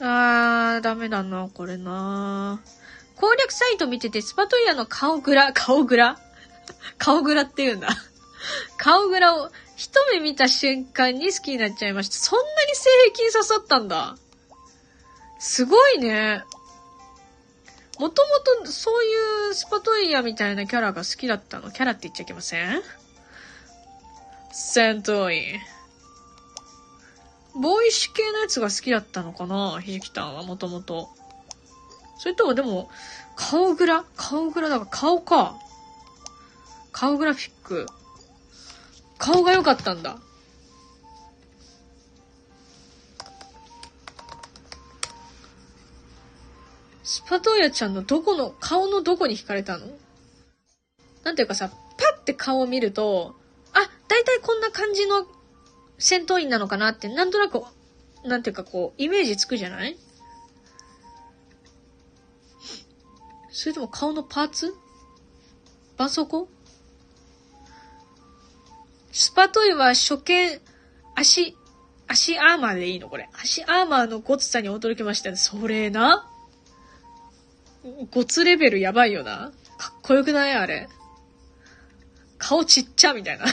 [0.00, 2.60] あー、ダメだな、これな。
[3.16, 6.18] 攻略サイト見てて、スパトイヤの顔グラ、顔グラ？
[6.98, 7.88] 顔グラって言うんだ。
[8.76, 9.50] 顔グラを
[9.84, 12.14] 一目見た瞬間に好きになっちゃいました。
[12.14, 14.16] そんなに性癖に刺さったんだ。
[15.38, 16.42] すごいね。
[17.98, 21.70] もともとそういうスパトイヤみたいなキャラが好きだったの？
[21.70, 22.82] キャラって言っちゃいけません？
[24.52, 25.60] 戦闘員。
[27.54, 29.80] ボーイッシュ系のやつが好きだったのかな？
[29.82, 31.10] ひじきたんはもともと。
[32.16, 32.88] それともでも、
[33.36, 34.06] 顔グラ？
[34.16, 35.56] 顔グラだから顔か。
[36.90, 37.86] 顔グラフィック。
[39.18, 40.18] 顔が良かったんだ。
[47.02, 49.86] スパトーヤちゃんのどこの、顔のどこに惹かれたの？
[51.22, 51.76] なんていうかさ、パ
[52.18, 53.34] ッて顔を見ると、
[53.72, 55.26] あ、だいたいこんな感じの
[55.98, 57.62] 戦闘員なのかなって、なんとなく、
[58.24, 59.96] なんていうかこう、イメージつくじゃない？
[63.50, 64.74] それとも顔のパーツ？
[65.96, 66.46] 絆創膏？
[69.16, 70.60] スパトイは初見、
[71.14, 71.56] 足、
[72.08, 73.08] 足アーマーでいいの？
[73.08, 73.30] これ。
[73.32, 75.34] 足アーマーのゴツさに驚きました。
[75.36, 76.28] それな？
[78.10, 79.52] ゴツレベルやばいよな。
[79.78, 80.52] かっこよくない？
[80.54, 80.88] あれ。
[82.38, 83.44] 顔ちっちゃみたいな。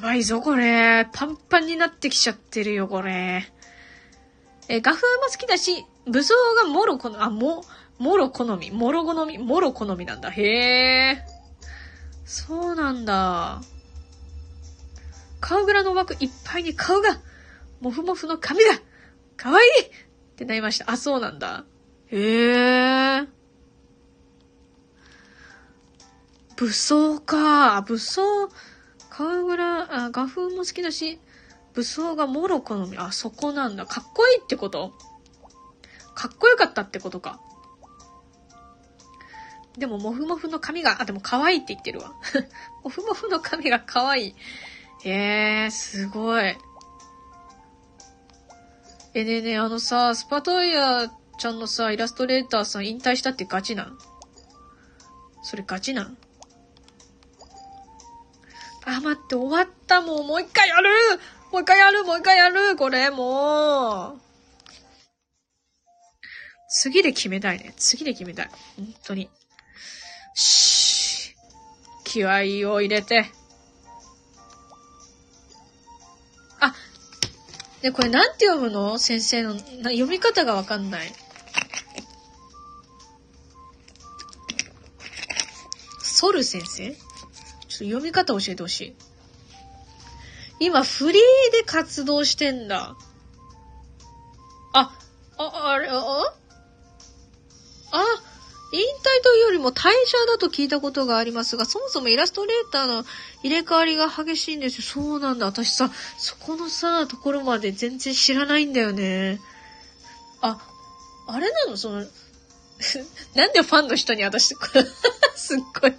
[0.00, 1.08] ばいぞ、これ。
[1.12, 3.52] パンパンになってきちゃってるよ、これ。
[4.68, 7.64] え、画風も好きだし、武装がもろ好み、あ、も、
[7.98, 10.30] もろ好み、もろ好み、もろ好みなんだ。
[10.30, 11.24] へえ。
[12.24, 13.60] そうなんだ。
[15.40, 17.18] 顔グラの枠いっぱいに顔が、
[17.80, 18.70] もふもふの髪が、
[19.36, 19.90] かわいいっ
[20.36, 20.90] てなりました。
[20.90, 21.64] あ、そうなんだ。
[22.06, 23.26] へえ。
[26.56, 27.82] 武装か。
[27.82, 28.22] 武装、
[29.20, 31.20] 川倉、あ、画風も好きだし、
[31.74, 32.96] 武装がもろ好み。
[32.96, 33.84] あ、そこなんだ。
[33.84, 34.94] かっこいいってこと？
[36.14, 37.38] かっこよかったってことか。
[39.76, 42.14] でも、もふもふの髪が、あ、でも可愛いって言ってるわ。
[42.82, 44.34] もふもふの髪が可愛い。
[45.04, 46.56] えー、すごい。
[49.12, 53.98] え、ねえねえ、あのさ、スパトイヤちゃんのさ、イラストレーターさん引退したってガチなん？
[55.42, 56.16] それガチなん？
[58.96, 60.90] あ、待って、終わったもう、もう一回やる
[61.52, 64.20] もう一回やるもう一回やるこれ、もう。
[66.68, 67.72] 次で決めたいね。
[67.76, 68.50] 次で決めたい。
[68.76, 69.30] 本当に。
[70.34, 71.36] し。
[72.04, 72.38] 気合
[72.72, 73.30] を入れて。
[76.58, 76.74] あ、
[77.82, 78.98] で、これなんて読むの？
[78.98, 81.12] 先生の、読み方がわかんない。
[86.02, 86.96] ソル先生？
[87.84, 88.96] 読み方教えてほしい。
[90.60, 92.96] 今、フリーで活動してんだ。
[94.72, 94.92] あ、
[95.38, 95.96] あ、あれ、あ
[97.92, 98.04] あ、
[98.72, 103.04] 引退というよりも退社だと聞いたことがありますが、そもそもイラストレーターの
[103.42, 104.82] 入れ替わりが激しいんですよ。
[104.84, 105.46] そうなんだ。
[105.46, 109.40] 私さ、そこのさ、ところまで全然知らないんだよね。
[110.40, 110.58] あ、
[111.26, 111.76] あれなの？
[111.76, 112.06] その、
[113.34, 114.54] なんでファンの人に私、
[115.34, 115.94] すっごい、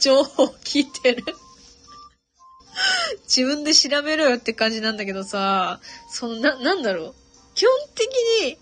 [0.00, 1.24] 情報聞いてる
[3.24, 7.14] 自分で調べろよって感じなんだけどさ、その、な、なんだろう。
[7.54, 8.06] 基本的
[8.44, 8.58] に、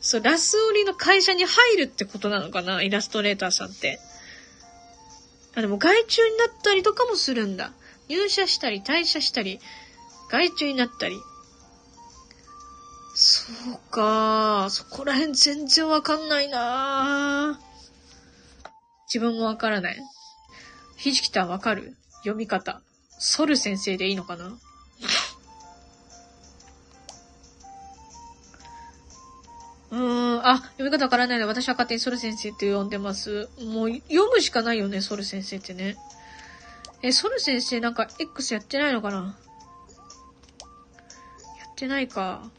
[0.00, 2.82] そう、ラス売りの会社に入るってことなのかな？
[2.82, 3.98] イラストレーターさんって。
[5.56, 7.72] あ、でも外注になったりとかもするんだ。
[8.08, 9.60] 入社したり退社したり、
[10.30, 11.16] 外注になったり。
[13.14, 17.60] そうかそこら辺全然わかんないな
[19.12, 20.00] 自分もわからない。
[21.00, 21.96] ひじきたわかる？
[22.18, 22.82] 読み方。
[23.18, 24.58] ソル先生でいいのかな？
[29.92, 33.48] うーん、あ、読み方わからないので私は勝手にソル先生って呼んでます。
[33.60, 35.96] もう読むしかないよね、ソル先生ってね。
[37.02, 39.16] え、ソル先生なんか X やってないのかな？
[39.16, 39.22] や
[41.66, 42.50] ってないか。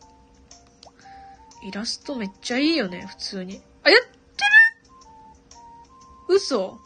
[1.64, 3.62] イラストめっちゃいいよね、普通に。
[3.84, 4.08] あ、やって
[6.28, 6.38] る？
[6.38, 6.80] 嘘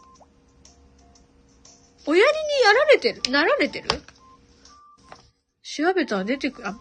[2.05, 3.21] 親父にやられてる？
[3.31, 3.89] なられてる？
[5.63, 6.67] 調べたら出てくる。
[6.67, 6.77] あ、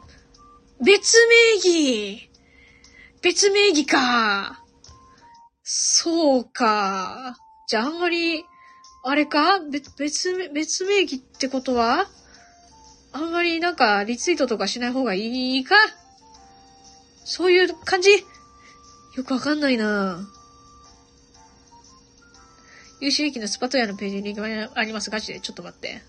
[0.84, 2.30] 別名義。
[3.22, 4.62] 別名義か。
[5.62, 7.36] そうか。
[7.68, 8.44] じゃああんまり、
[9.02, 9.60] あれか？
[9.60, 12.06] 別、別、別名義ってことは？
[13.12, 15.74] あんまりなんかリツイートとかしない方がいいか？
[17.24, 18.10] そういう感じ？
[19.16, 20.18] よくわかんないな。
[20.18, 20.33] ぁ
[23.04, 25.10] 優秀駅のスパトヤのページにリンクがあります。
[25.10, 25.40] ガチで。
[25.40, 26.00] ちょっと待って。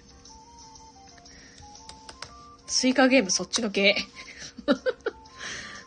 [2.67, 3.97] スイカゲームそっちの系。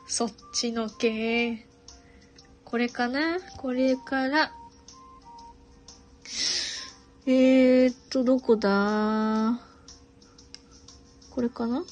[0.07, 1.67] そっちの系。
[2.63, 3.41] これかな？
[3.57, 4.53] これから。
[7.25, 9.59] えーっと、どこだ？
[11.31, 11.79] これかな？
[11.79, 11.87] よ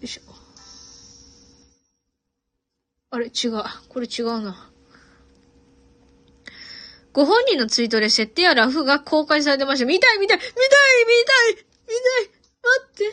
[0.00, 0.22] いしょ。
[3.10, 3.26] あれ？
[3.26, 3.64] 違う。
[3.88, 4.70] これ違うな。
[7.16, 9.86] ご本人のツイートで設定やラフが公開されてました。
[9.86, 12.30] 見たい見たい見たい見たい見たい
[12.62, 13.04] 待って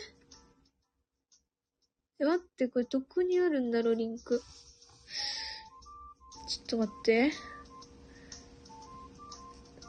[2.20, 4.42] え、待って、これどこにあるんだろう、リンク。
[6.46, 7.32] ちょっと待って。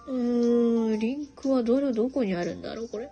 [0.07, 3.09] うーん、リンクはどれ、どこにあるんだろう、これ。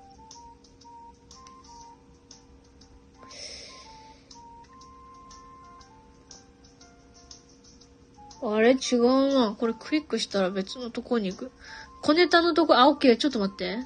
[8.45, 8.71] あれ？
[8.71, 9.55] 違うな。
[9.57, 11.51] これクリックしたら別のとこに行く。
[12.01, 13.17] 小ネタのとこ、あ、オッケー。
[13.17, 13.77] ちょっと待って。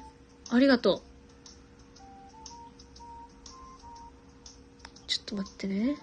[0.50, 1.02] ありがとう。
[5.06, 5.96] ちょっと待ってね。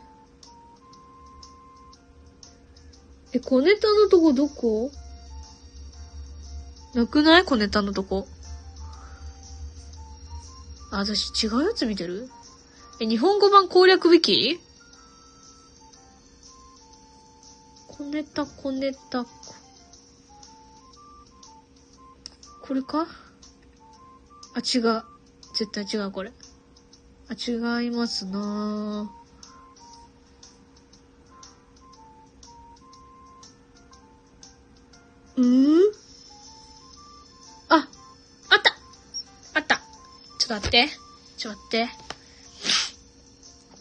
[3.34, 4.90] え、小ネタのとこどこ？
[6.94, 7.44] なくない？
[7.44, 8.28] 小ネタのとこ。
[10.92, 12.30] あ、私違うやつ見てる？
[13.02, 14.62] え、日本語版攻略ウィキ？
[18.36, 19.26] 小ネタ、小ネタ。
[22.62, 23.08] これか？
[24.56, 25.04] あ、違う。
[25.54, 26.34] 絶対違う、これ。
[27.30, 29.10] あ、違いますな
[35.38, 35.80] うん？
[37.70, 37.88] あ、あっ
[38.62, 38.76] た
[39.54, 39.76] あった
[40.40, 40.90] ちょっと待って。
[41.38, 41.90] ちょっと待って。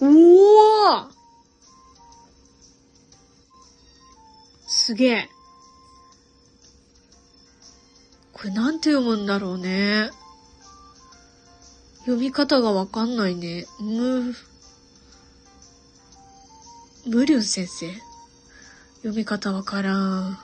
[0.00, 1.13] おー
[4.86, 5.28] すげえ。
[8.34, 10.10] これなんて読むんだろうね。
[12.00, 13.64] 読み方がわかんないね。
[13.80, 14.34] む、
[17.06, 17.90] 無竜先生
[18.96, 20.38] 読み方わからん。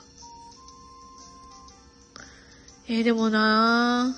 [2.88, 4.16] えー、でもな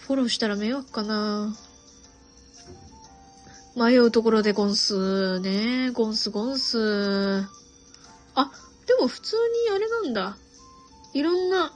[0.00, 1.56] フォローしたら迷惑かな
[3.74, 5.92] 迷うところでゴンスね。
[5.92, 7.56] ゴンスゴンス。
[8.36, 8.50] あ、
[8.86, 10.36] でも普通にあれなんだ。
[11.14, 11.72] いろんな、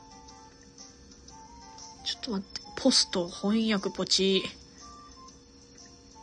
[2.05, 2.61] ちょっと待って。
[2.77, 4.43] ポスト、翻訳ポチ。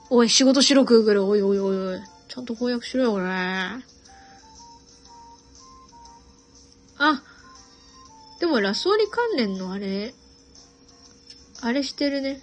[0.10, 1.26] おい、仕事しろ、グーグル。
[1.26, 2.02] おいおいおいおい。
[2.28, 3.26] ちゃんと翻訳しろよ、これ。
[7.00, 7.22] あ、
[8.40, 10.14] でもラスオリ関連のあれ、
[11.62, 12.42] あれしてるね。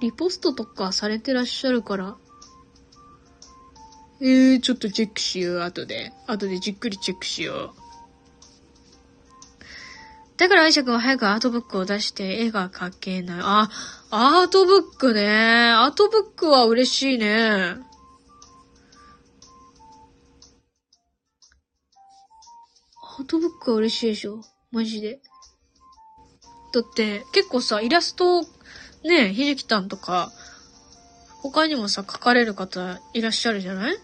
[0.00, 2.16] リポストとかされてらっしゃるから。
[4.20, 6.12] えー、ちょっとチェックしよう、後で。
[6.26, 7.80] 後でじっくりチェックしよう。
[10.36, 13.40] だから、アイシャ君は早くアートブックを出して絵が描けない。
[13.42, 13.70] あ、
[14.10, 15.70] アートブックね。
[15.70, 17.76] アートブックは嬉しいね。
[23.16, 24.42] アートブックは嬉しいでしょ？
[24.72, 25.20] マジで。
[26.72, 28.42] だって、結構さ、イラスト
[29.04, 30.32] ね、ひじきたんとか、
[31.44, 33.92] 他にもさ、書かれる方いらっしゃるじゃない？
[33.92, 33.98] だ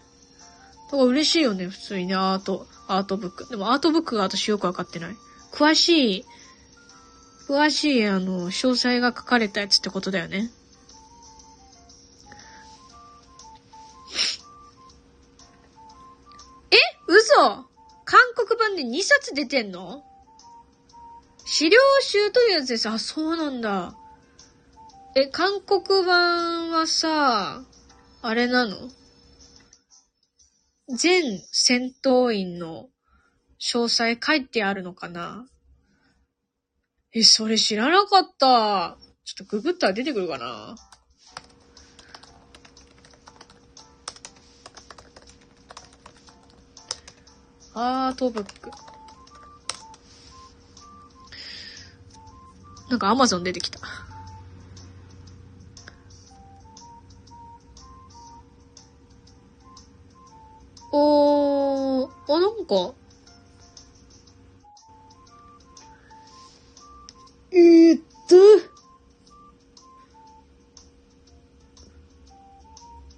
[0.91, 3.49] から嬉しいよね、普通にね、アート、アートブック。
[3.49, 5.15] でもアートブックが私よくわかってない。
[5.51, 6.25] 詳しい、
[7.49, 10.51] 詳しい、あの、詳細が書かれたやつってことだよね。
[16.69, 16.77] え？
[17.07, 17.65] 嘘
[18.05, 20.03] 韓国版で2冊出てんの？
[21.45, 22.87] 資料集というやつです。
[22.87, 23.95] あ、そうなんだ。
[25.13, 27.63] え、韓国版はさ、
[28.21, 28.89] あれなの？
[30.87, 32.87] 全戦闘員の
[33.59, 35.45] 詳細書いてあるのかな？
[37.13, 38.97] え、それ知らなかった。
[39.25, 40.75] ちょっとググったら出てくるかな？
[47.73, 48.71] アートブック。
[52.89, 53.79] なんかアマゾン出てきた。
[60.93, 62.93] おー、あ、なんか、
[67.53, 68.35] えー、っと、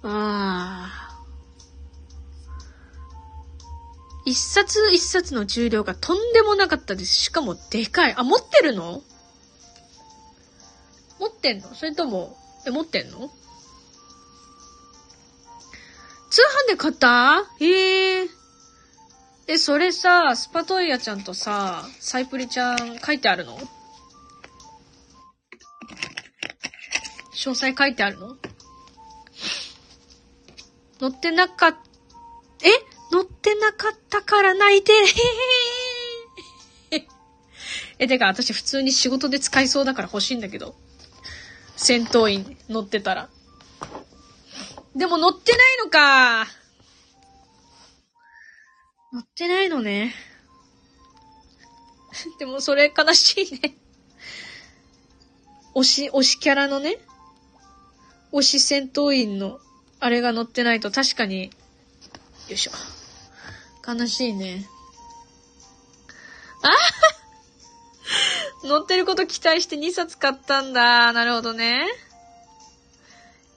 [0.08, 0.92] ああ。
[4.26, 7.14] 一冊一冊の重量がとんでもなかったです。
[7.14, 8.14] しかもでかい。
[8.16, 9.02] あ、持ってるの？
[11.18, 11.74] 持ってんの？
[11.74, 13.30] それとも、え、持ってんの？
[16.74, 17.44] で買った？
[17.60, 18.28] ええ。
[19.46, 23.56] え、それさ、スパトイヤちゃんとさ、サイプリちゃん書いてあるの？
[27.32, 28.36] 詳細書いてあるの？
[30.98, 31.76] 載ってなかっ、
[32.62, 32.70] え？
[33.12, 34.92] 載ってなかったから泣いて、
[38.00, 40.74] え、てか私普通に仕事で使いそうだから欲しいんだけど。
[41.76, 43.28] 戦闘員乗ってたら。
[44.96, 46.46] でも乗ってないのか。
[49.14, 50.12] 乗ってないのね。
[52.40, 53.76] でもそれ悲しいね。
[55.76, 56.98] 推し、推しキャラのね、
[58.32, 59.60] 推し戦闘員の
[60.00, 61.50] あれが乗ってないと確かに、よ
[62.50, 62.72] いしょ。
[63.86, 64.68] 悲しいね。
[68.62, 71.12] あ 乗ってること期待して2冊買ったんだ。
[71.12, 71.86] なるほどね。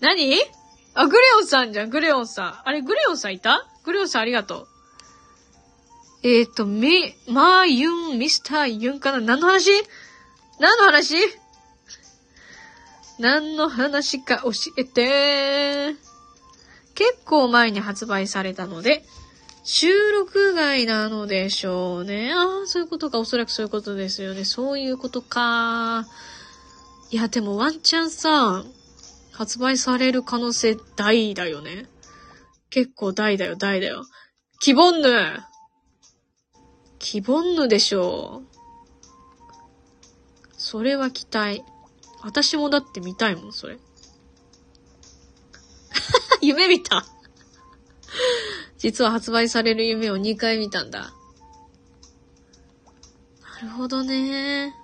[0.01, 0.39] 何？
[0.93, 2.61] あ、グレオンさんじゃん、グレオンさん。
[2.63, 3.67] あれ、グレオンさんいた？
[3.83, 4.76] グレオンさんありがとう。
[6.29, 9.21] えっ、ー、と、み、まーユン、ミスターユンかな？
[9.21, 9.71] 何の話？
[10.59, 11.15] 何の話？
[13.17, 15.95] 何の話か教えて。
[16.95, 19.05] 結構前に発売されたので、
[19.63, 22.33] 収録外なのでしょうね。
[22.33, 23.19] ああ、そういうことか。
[23.19, 24.43] おそらくそういうことですよね。
[24.43, 26.05] そういうことか。
[27.09, 28.65] いや、でもワンチャンさ、
[29.31, 31.85] 発売される可能性大だよね。
[32.69, 34.03] 結構大だよ、大だよ。
[34.59, 35.09] キボンヌ
[36.99, 38.57] キボンヌでしょう。
[40.57, 41.63] それは期待。
[42.21, 43.77] 私もだって見たいもん、それ。
[46.41, 47.05] 夢見た
[48.77, 51.13] 実は発売される夢を2回見たんだ。
[53.41, 54.75] なるほどね。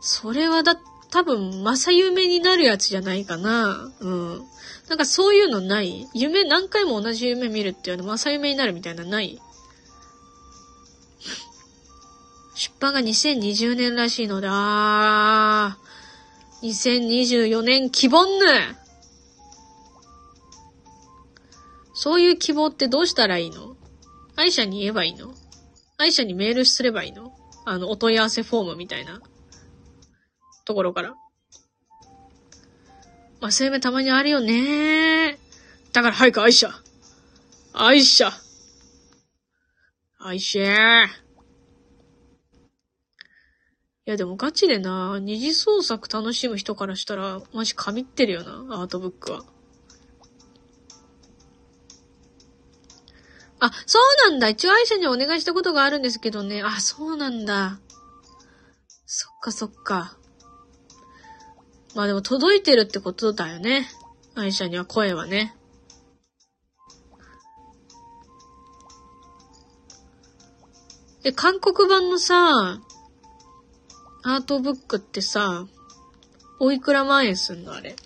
[0.00, 0.76] それはだ、
[1.10, 3.92] 多分、正夢になるやつじゃないかな。
[4.00, 4.42] うん。
[4.88, 6.06] なんかそういうのない？
[6.14, 9.40] 夢、何回も同じ夢見るっていうの、正夢になるみたいなない？
[12.54, 18.30] 出版が2020年らしいので、あー、2024年希望ぬ
[21.94, 23.76] そういう希望ってどうしたらいいの？
[24.36, 25.34] 歯医者に言えばいいの？
[25.98, 27.32] 愛車にメールすればいいの？
[27.64, 29.20] あの、お問い合わせフォームみたいな。
[30.64, 31.14] ところから。
[33.46, 35.38] まあ、そういう夢たまにあるよね
[35.92, 36.68] だから早く愛車。
[37.72, 38.32] 愛車。
[40.18, 40.64] 愛車。
[40.64, 41.08] い
[44.04, 49.44] やでもガチでな、二次創作楽しむ人からしたら、マジ神ってるよな、アートブックは。
[53.60, 54.48] あ、そうなんだ。
[54.48, 56.64] 一応愛車にお願いしたことがあるんですけどね。
[56.64, 57.78] あ、そうなんだ。
[59.06, 60.16] そっかそっか。
[61.96, 63.88] まあでも届いてるってことだよね。
[64.34, 65.56] 愛車には声はね。
[71.24, 72.82] え、韓国版のさ、
[74.24, 75.66] アートブックってさ、
[76.60, 77.96] おいくら万円すんのあれ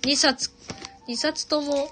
[0.00, 0.50] ？2冊、
[1.06, 1.90] 2冊とも、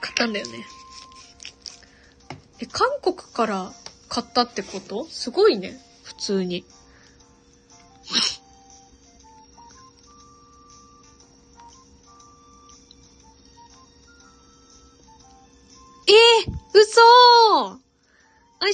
[0.00, 0.64] 買ったんだよね。
[2.58, 3.70] え、韓国から
[4.08, 5.06] 買ったってこと？
[5.10, 5.78] すごいね。
[6.04, 6.64] 普通に。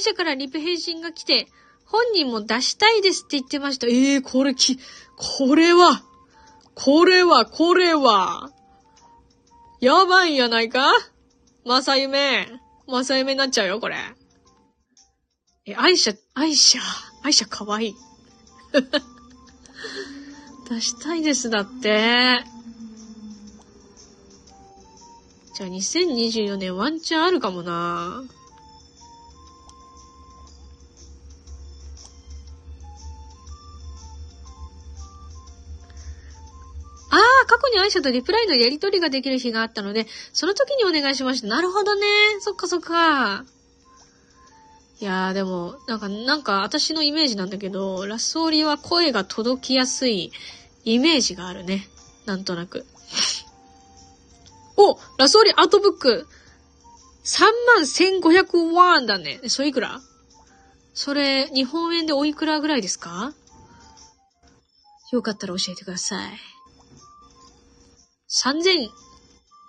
[0.03, 1.47] 愛車からリプ返信が来て、
[1.85, 3.87] 本人も出したいですって言ってました。
[3.87, 4.77] ええー、これき、
[5.15, 6.03] これは、
[6.75, 8.51] これは、これは、
[9.79, 10.91] やばいんやないか？
[11.63, 12.49] まさゆめ。
[12.85, 13.95] まさゆめになっちゃうよ、これ。
[15.65, 16.79] え、愛車、愛車、
[17.21, 17.95] 愛車かわいい。
[20.69, 22.43] 出したいですだって。
[25.55, 28.25] じゃあ2024年ワンチャンあるかもな
[37.13, 41.47] ああ、過去に愛車とリプライのやりとりができる日があったので、その時にお願いしました。
[41.47, 42.07] なるほどね。
[42.39, 43.45] そっかそっか。
[44.99, 50.31] いやーでも、なんか、なんか私のイメージなんだけど、ラスオリは声が届きやすい
[50.85, 51.87] イメージがあるね。
[52.25, 52.85] なんとなく。
[54.75, 56.27] おラスオリアートブック
[57.25, 59.39] !31,500 ワンだね。
[59.49, 60.01] それいくら？
[60.95, 63.33] それ、日本円でおいくらぐらいですか？
[65.11, 66.31] よかったら教えてください。
[68.33, 68.89] 3000、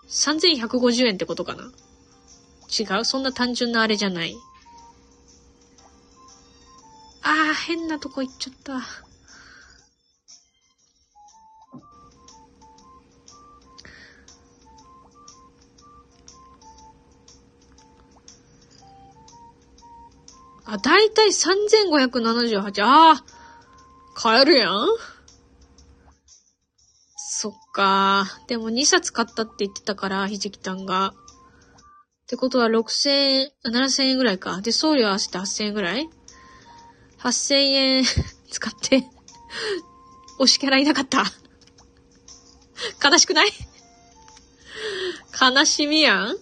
[0.08, 1.64] 3150円ってことかな？
[2.76, 3.04] 違う？
[3.04, 4.34] そんな単純なあれじゃない。
[7.22, 8.80] あー、変なとこ行っちゃった。
[20.66, 22.82] あ、だいたい3578。
[22.82, 23.24] ああ、
[24.14, 24.88] 買えるやん？
[27.44, 28.24] そっか。
[28.46, 31.08] でも2冊買ったって言ってたから、ひじきたんが。
[31.08, 31.14] っ
[32.26, 34.62] てことは6000円、7000円ぐらいか。
[34.62, 36.08] で、送料合わせて8000円ぐらい
[37.18, 38.04] ?8000 円
[38.50, 39.06] 使って
[40.40, 41.24] 推しキャラいなかった
[43.06, 43.52] 悲しくない？
[45.38, 46.36] 悲しみやん？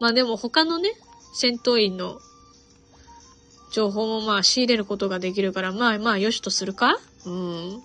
[0.00, 0.90] まあでも他のね、
[1.34, 2.20] 戦闘員の
[3.70, 6.98] 情報もまあ仕入れることができるから、まあまあよしとするか？
[7.26, 7.82] うん。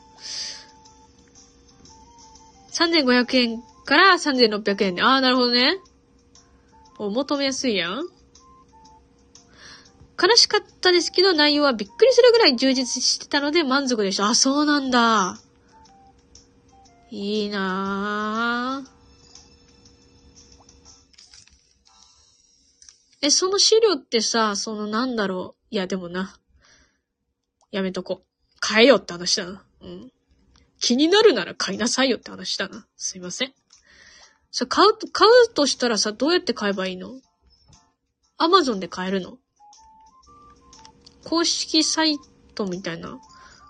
[2.72, 5.04] 3500円から3600円で。
[5.04, 5.78] ああ、なるほどね。
[6.98, 8.04] お、求めやすいやん。
[10.22, 14.30] 悲しかったですけど、内容はびっくりするぐらい充実してたので満足でした。
[14.30, 15.40] あ、そうなんだ。
[17.10, 18.92] いいなぁ。
[23.24, 25.76] え、その資料ってさ、そのなんだろう。
[25.76, 26.38] いや、でもな。
[27.72, 28.24] やめとこ。
[28.60, 29.64] 買えようって話だな。
[29.82, 30.12] うん。
[30.82, 32.86] 気になるなら買いなさいよって話だな。
[32.98, 33.54] すいません。
[34.52, 37.22] さ、買う、買うとしたらさ、どうやって買えばいいの？
[38.38, 39.38] アマゾンで買えるの？
[41.24, 42.18] 公式サイ
[42.56, 43.20] トみたいな？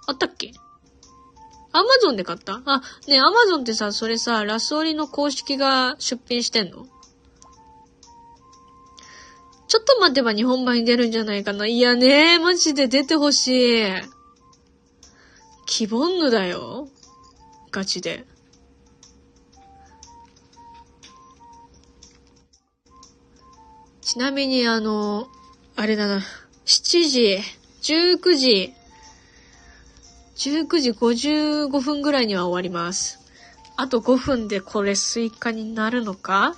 [0.07, 0.53] あったっけ？
[1.74, 2.62] アマゾンで買った？
[2.66, 6.88] あ、ねアマゾンってさ、それさ、ラスオリの公式が出品してんの？
[9.68, 11.66] ちょっと待てば日本版に出るんじゃないかな。
[11.66, 13.86] いやねマジで出てほしい。
[15.66, 16.89] キボンヌだよ。
[17.72, 18.26] ガチで。
[24.02, 25.28] ちなみにあの、
[25.76, 26.22] あれだな。
[26.66, 27.40] 7時、
[27.82, 28.74] 19時、
[30.36, 33.20] 19時55分ぐらいには終わります。
[33.78, 36.56] あと5分でこれスイカになるのか？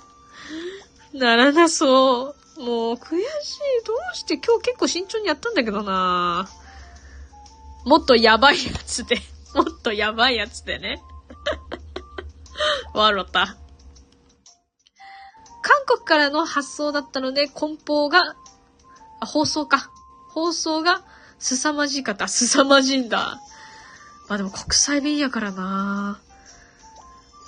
[1.12, 2.60] ならなそう。
[2.60, 3.18] もう悔しい。
[3.86, 6.48] どうして今日結構慎重にやったんだけどな
[7.84, 9.18] もっとやばいやつで。
[9.56, 11.02] もっとやばいやつでね。
[12.92, 13.56] 笑った。
[15.62, 18.36] 韓僕からの発想だったので、梱包が、
[19.20, 19.90] あ、放送か。
[20.28, 21.02] 放送が、
[21.38, 22.28] 凄まじかった。
[22.28, 23.40] 凄まじいんだ。
[24.28, 26.20] まあでも国際便やからな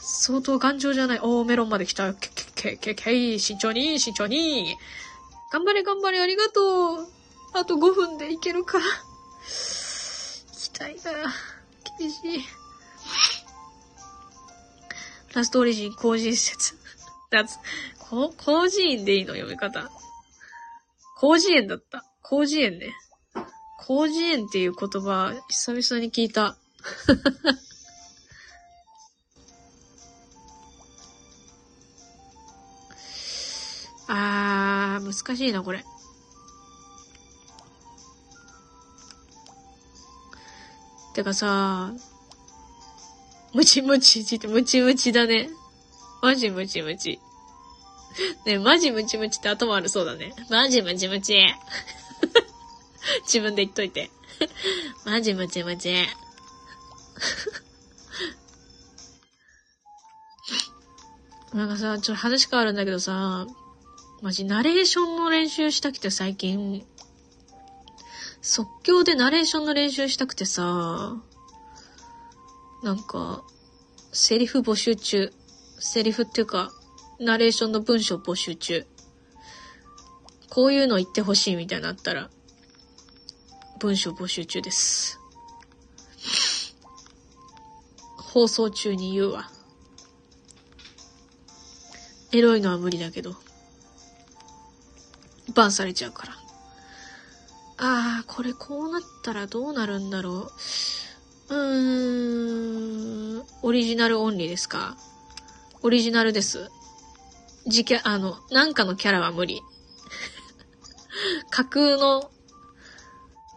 [0.00, 1.20] 相当頑丈じゃない。
[1.22, 2.14] おー、メロンまで来た。
[2.14, 4.76] け、け、け、け、け、慎重に、慎重に。
[5.52, 7.09] 頑張れ、頑張れ、ありがとう。
[7.52, 8.78] あと5分でいけるか。
[8.78, 8.84] 行
[10.54, 11.34] きたいな
[11.99, 12.44] 厳しい。
[15.34, 16.74] ラストオリジン、工事施設。
[17.30, 17.59] 夏、
[17.99, 19.90] こ、工事院でいいの読み方。
[21.18, 22.05] 工事園だった。
[22.22, 22.94] 工事園ね。
[23.78, 26.57] 工事園っていう言葉、久々に聞いた。
[34.09, 35.84] あー、難しいな、これ。
[41.17, 41.95] てかさ、
[43.55, 45.49] ムチムチってムチムチだね。
[46.21, 47.19] マジムチムチ。
[48.45, 50.35] ねマジムチムチって後もあるそうだね。
[50.51, 51.39] マジムチムチ。
[53.25, 54.11] 自分で言っといて。
[55.07, 55.95] マジムチムチ。
[61.55, 63.47] なんかさ、ちょっと話変わるんだけどさ、
[64.21, 66.85] マジナレーションの練習したくて最近、
[68.49, 71.16] 即興でナレーションの練習したくてさ、
[72.84, 73.42] なんか、
[74.12, 75.32] セリフ募集中。
[75.80, 76.70] セリフっていうか、
[77.18, 78.86] ナレーションの文章募集中。
[80.49, 82.30] こういうの言ってほしいみたいなあったら、
[83.80, 85.18] 文章募集中です。
[88.16, 89.51] 放送中に言うわ。
[92.30, 93.34] エロいのは無理だけど。
[95.53, 96.45] バンされちゃうから。
[97.79, 100.51] ああ、これこうなったらどうなるんだろ
[101.51, 101.55] う。
[101.55, 104.97] うーん、オリジナルオンリーですか？
[105.83, 106.70] オリジナルです。
[107.66, 109.61] 自キャ、あの、なんかのキャラは無理。
[111.51, 112.31] 架空の、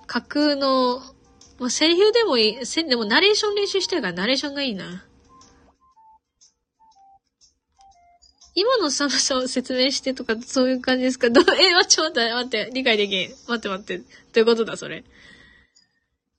[0.06, 1.00] 架空の、
[1.60, 5.06] まあ、セリフでもいい、せ、でもナレーション練習してるからナレーションがいいな。
[8.56, 11.30] 今の寒さを説明してとか、そういう感じですか？
[11.34, 13.30] ど、え、待って、待って、待って、理解できん。
[13.48, 13.98] 待って待って。
[14.00, 14.04] ど
[14.36, 15.04] ういうことだ、それ？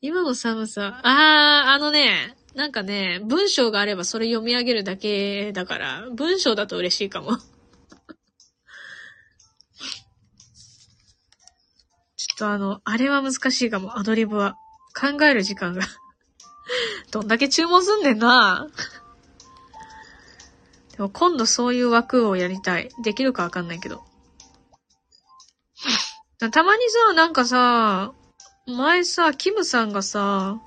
[0.03, 7.37] 今の寒さ、あー、あのね、なんかね、文章があればそれ読み上げるだけだから、文章だと嬉しいかも。
[7.37, 7.45] ちょ
[12.35, 14.57] っとあの、あれは難しいかも、アドリブは。
[14.99, 15.83] 考える時間が
[17.13, 18.67] どんだけ注文すんねんな。
[21.01, 22.91] でも今度そういう枠をやりたい。
[23.03, 24.05] できるかわかんないけど。
[26.39, 28.13] たまにさ、なんかさ、
[28.67, 30.61] 前さ、キムさんがさ、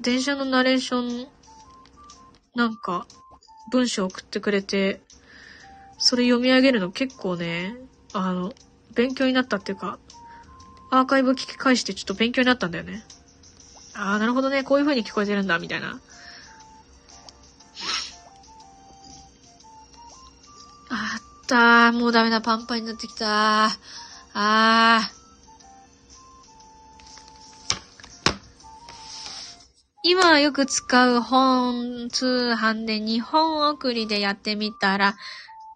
[0.00, 1.26] 電車のナレーション、
[2.54, 3.08] なんか、
[3.72, 5.00] 文章送ってくれて、
[5.98, 7.74] それ読み上げるの結構ね、
[8.12, 8.52] あの、
[8.94, 9.98] 勉強になったっていうか、
[10.92, 13.02] アーカイブ聞き返してちょっと勉強になったんだよね。
[13.94, 15.98] ああ、なるほどね、こういう風に聞こえてるんだ、みたいな。
[21.50, 21.92] った。
[21.92, 22.40] もうダメだ。
[22.40, 23.78] パンパンになってきたー。
[24.34, 25.10] あ。
[30.02, 35.14] 今よく使う本通販で日本送りでやってみたら、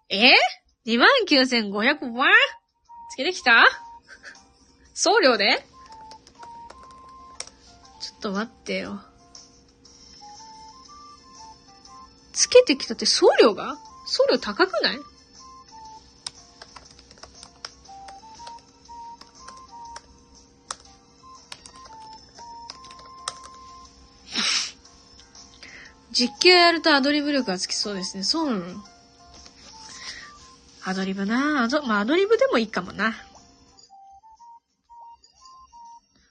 [0.09, 0.33] え
[0.87, 2.31] ?29,500 万？
[3.11, 3.65] つけてきた？
[4.95, 5.63] 送料で？
[8.01, 8.99] ちょっと待ってよ。
[12.33, 13.77] つけてきたって送料が？
[14.07, 14.99] 送料高くない？
[26.15, 28.23] 実況やるとアドリブ力がつきそうですね。
[28.23, 28.83] そうなの
[30.85, 33.13] アドリブなアド、まあ、アドリブでもいいかもな。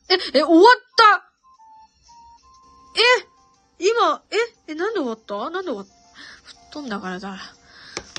[0.08, 0.64] え、え、終わっ
[0.96, 1.30] た
[2.96, 3.28] え
[3.78, 4.36] 今、え、
[4.72, 5.50] え、なんで終わった？
[5.50, 5.92] なんで終わった？
[6.44, 7.38] 吹っ飛んだからだ。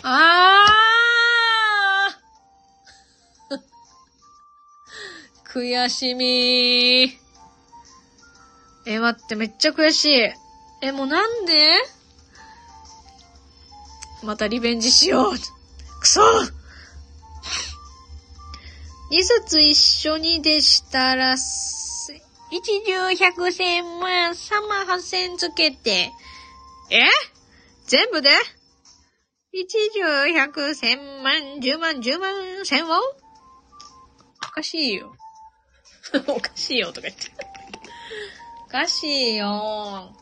[0.03, 3.59] あー
[5.51, 7.17] 悔しみー。
[8.87, 10.44] え、待って、めっちゃ悔しい。
[10.81, 11.69] え、もうなんで？
[14.23, 15.33] またリベンジしよう。
[16.01, 16.21] くそ
[19.11, 26.11] !2 冊一緒にでしたら、一十百千万、三万八千つけて、
[26.89, 27.03] え？
[27.87, 28.29] 全部で？
[29.51, 32.99] 一十百千万、十万、十万、千万？
[34.43, 35.15] おかしいよ。
[36.27, 37.31] おかしいよとか言って。
[38.67, 40.15] おかしいよ。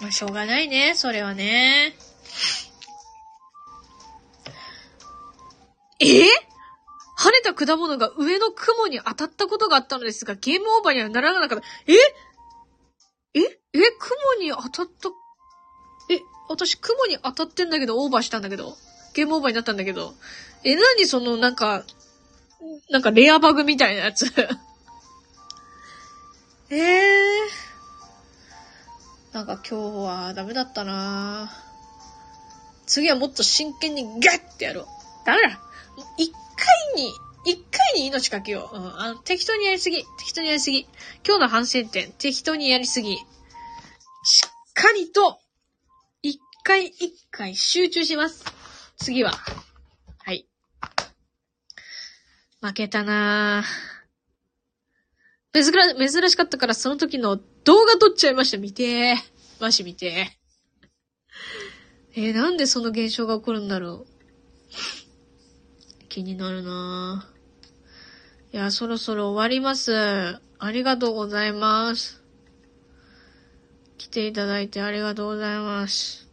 [0.00, 1.94] まあ、しょうがないね、それはね。
[6.00, 6.24] え、
[7.16, 11.64] 晴れた果物が上の雲に当たったことがあったのですが、ゲームオーバーにはならなかった。
[11.86, 11.92] え？
[13.34, 13.40] え？
[13.74, 13.78] え？
[13.98, 15.10] 雲に当たった、
[16.10, 18.74] え、私雲に当たってんだけど、オーバーしたんだけど。
[19.12, 20.14] ゲームオーバーになったんだけど。
[20.64, 21.84] え、なにその、なんか、
[22.88, 24.26] なんかレアバグみたいなやつ
[26.70, 27.69] えぇー？
[29.32, 31.50] なんか今日はダメだったな
[32.86, 34.86] 次はもっと真剣にガッてやろう。
[35.24, 35.60] ダメだ
[36.18, 37.12] 一回に、
[37.44, 38.76] 一回に命かけよう。
[38.76, 39.00] うん。
[39.00, 39.98] あの、適当にやりすぎ。
[40.18, 40.88] 適当にやりすぎ。
[41.24, 43.16] 今日の反省点、適当にやりすぎ。
[43.16, 45.38] しっかりと、
[46.22, 48.44] 一回一回集中します。
[48.96, 49.32] 次は。
[50.18, 50.48] はい。
[52.60, 53.62] 負けたな
[55.52, 58.58] 珍、珍しかったからその時の動画撮っちゃいました。
[58.58, 59.16] 見てー。
[59.60, 60.40] マジ見てー。
[62.16, 64.06] えー、なんでその現象が起こるんだろう。
[66.08, 67.30] 気になるな
[68.52, 70.40] いや、そろそろ終わります。
[70.58, 72.22] ありがとうございます。
[73.96, 76.28] 来ていただいてありがとうございます。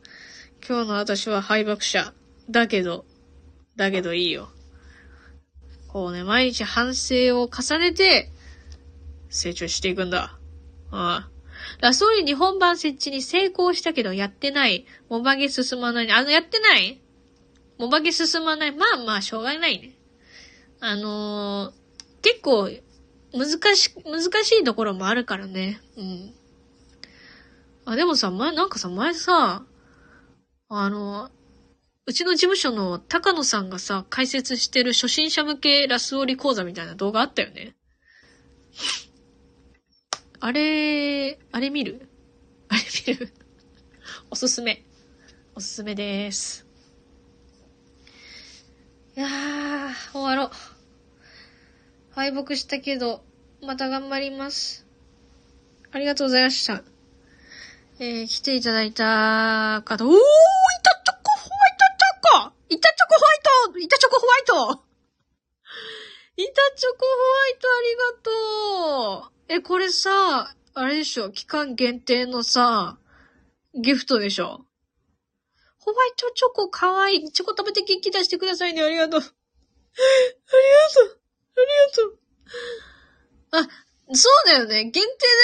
[0.67, 2.13] 今日の私は敗北者。
[2.49, 3.05] だけど、
[3.75, 4.49] だけどいいよ。
[5.89, 8.32] こうね、毎日反省を重ねて、
[9.30, 10.36] 成長していくんだ。
[10.91, 11.38] ああ。
[11.81, 14.85] だそういう日本版設置に成功したけどやってない。
[15.09, 16.11] もばげ進まない。
[16.11, 17.01] あの、やってない
[17.77, 18.71] もばげ進まない。
[18.71, 19.93] まあまあ、しょうがないね。
[20.79, 22.69] あのー、結構、
[23.33, 25.79] 難し、難しいところもあるからね。
[25.97, 26.33] うん。
[27.85, 29.63] あ、でもさ、前、なんかさ、前さ、
[30.69, 31.29] あの、
[32.05, 37.75] うちの事務所の高野さんがさ、解説してる初心者向けラスオリ講座みたいな動画あったよね。
[40.39, 42.07] あれ、あれ見る？
[42.69, 43.33] あれ見る？
[44.29, 44.83] おすすめ。
[45.55, 46.65] おすすめです。
[49.15, 50.51] いやー、終わろう。
[52.11, 53.23] 敗北したけど、
[53.61, 54.85] また頑張ります。
[55.91, 56.83] ありがとうございました。
[57.99, 64.83] えー、来ていただいた方、おー、板チョコホワイトチョコ板チョコホワイト板チョコホワイト
[66.38, 72.98] 板チョコホワイトありがとうえ、これさ、あれでしょ期間限定のさ、
[73.74, 74.66] ギフトでしょ
[75.80, 77.32] ホワイトチョコかわいい。
[77.32, 78.82] チョコ食べて元気出してくださいね。
[78.82, 79.22] ありがとう。
[79.22, 79.32] ありが
[80.93, 81.20] とう。
[81.56, 83.68] ありがとう。
[83.70, 84.91] あ、そうだよね。
[84.91, 85.02] 限定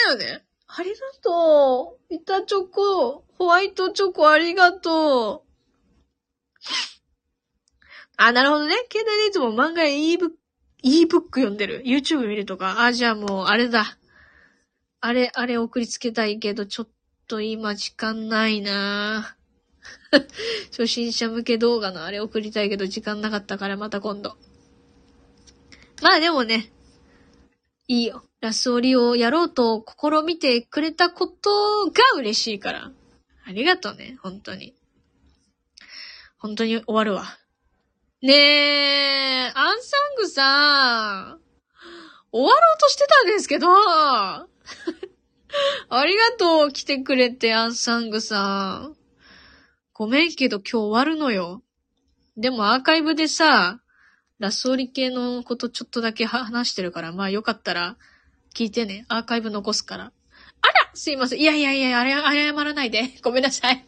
[0.08, 0.46] だよね。
[0.68, 2.14] ありがとう。
[2.14, 5.54] 板チョコ、ホワイトチョコありがとう。
[8.18, 8.76] あ、なるほどね。
[8.92, 10.36] 携帯でいつも漫画 e ブ
[10.84, 11.84] ック、e ブック読んでる。
[11.86, 12.84] YouTube 見るとか。
[12.84, 13.98] あ、じゃあもう、あれだ。
[15.02, 16.88] あれ、あれ送りつけたいけど、ちょっ
[17.28, 19.36] と今時間ないな
[20.72, 24.38] 初心者向け動画のあれ送りたいけど時間なかったからまた今度。
[26.02, 26.72] まあでもね、
[27.88, 28.24] いいよ。
[28.42, 32.92] ラスオリをやろうと試みてくれたことが嬉しいから。
[33.46, 34.74] ありがとうね、本当に。
[36.38, 37.26] 本当に終わるわ。
[38.24, 41.40] ねえ、アンサングさん、
[42.32, 44.46] 終わろうとしてたんですけど、 あ
[46.06, 48.96] りがとう、来てくれて、アンサングさん。
[49.92, 51.64] ごめんけど今日終わるのよ。
[52.38, 53.82] でもアーカイブでさ、
[54.40, 57.98] ラスオリ系のことちょっとだけ話してるから、まあよかったら
[58.56, 59.06] 聞いてね。
[59.10, 60.06] アーカイブ残すから。
[60.62, 61.42] あらすいません。
[61.42, 63.20] いやいやいや、あれ、謝らないで。
[63.22, 63.86] ごめんなさい。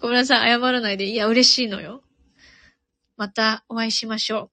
[0.00, 0.50] ごめんなさい。
[0.52, 1.06] 謝らないで。
[1.06, 2.04] いや、嬉しいのよ。
[3.16, 4.50] またお会いしましょ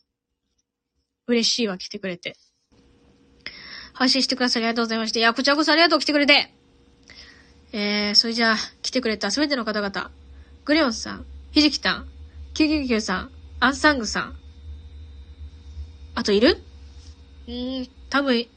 [1.28, 1.32] う。
[1.32, 2.38] 嬉しいわ、来てくれて。
[3.94, 5.20] 配信してくださりありがとうございました。
[5.20, 6.54] いや、こちらこそありがとう、来てくれて。
[7.72, 10.12] えー、それじゃあ、来てくれたすべての方々。
[10.66, 12.10] グレオンさん、ひじきたん、
[12.56, 14.36] 999さん、アンサングさん。
[16.16, 16.62] あといる？
[17.48, 18.50] うーん、多分、い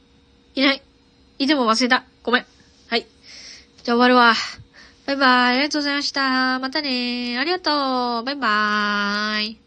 [0.55, 0.83] ない。
[1.39, 2.05] いても忘れた。
[2.23, 2.45] ごめん。
[2.87, 3.05] はい。
[3.83, 4.33] じゃあ終わるわ。
[5.05, 5.55] バイバーイ。
[5.55, 6.59] ありがとうございました。
[6.59, 7.39] またねー。
[7.39, 8.23] ありがとう。
[8.23, 9.66] バイバーイ。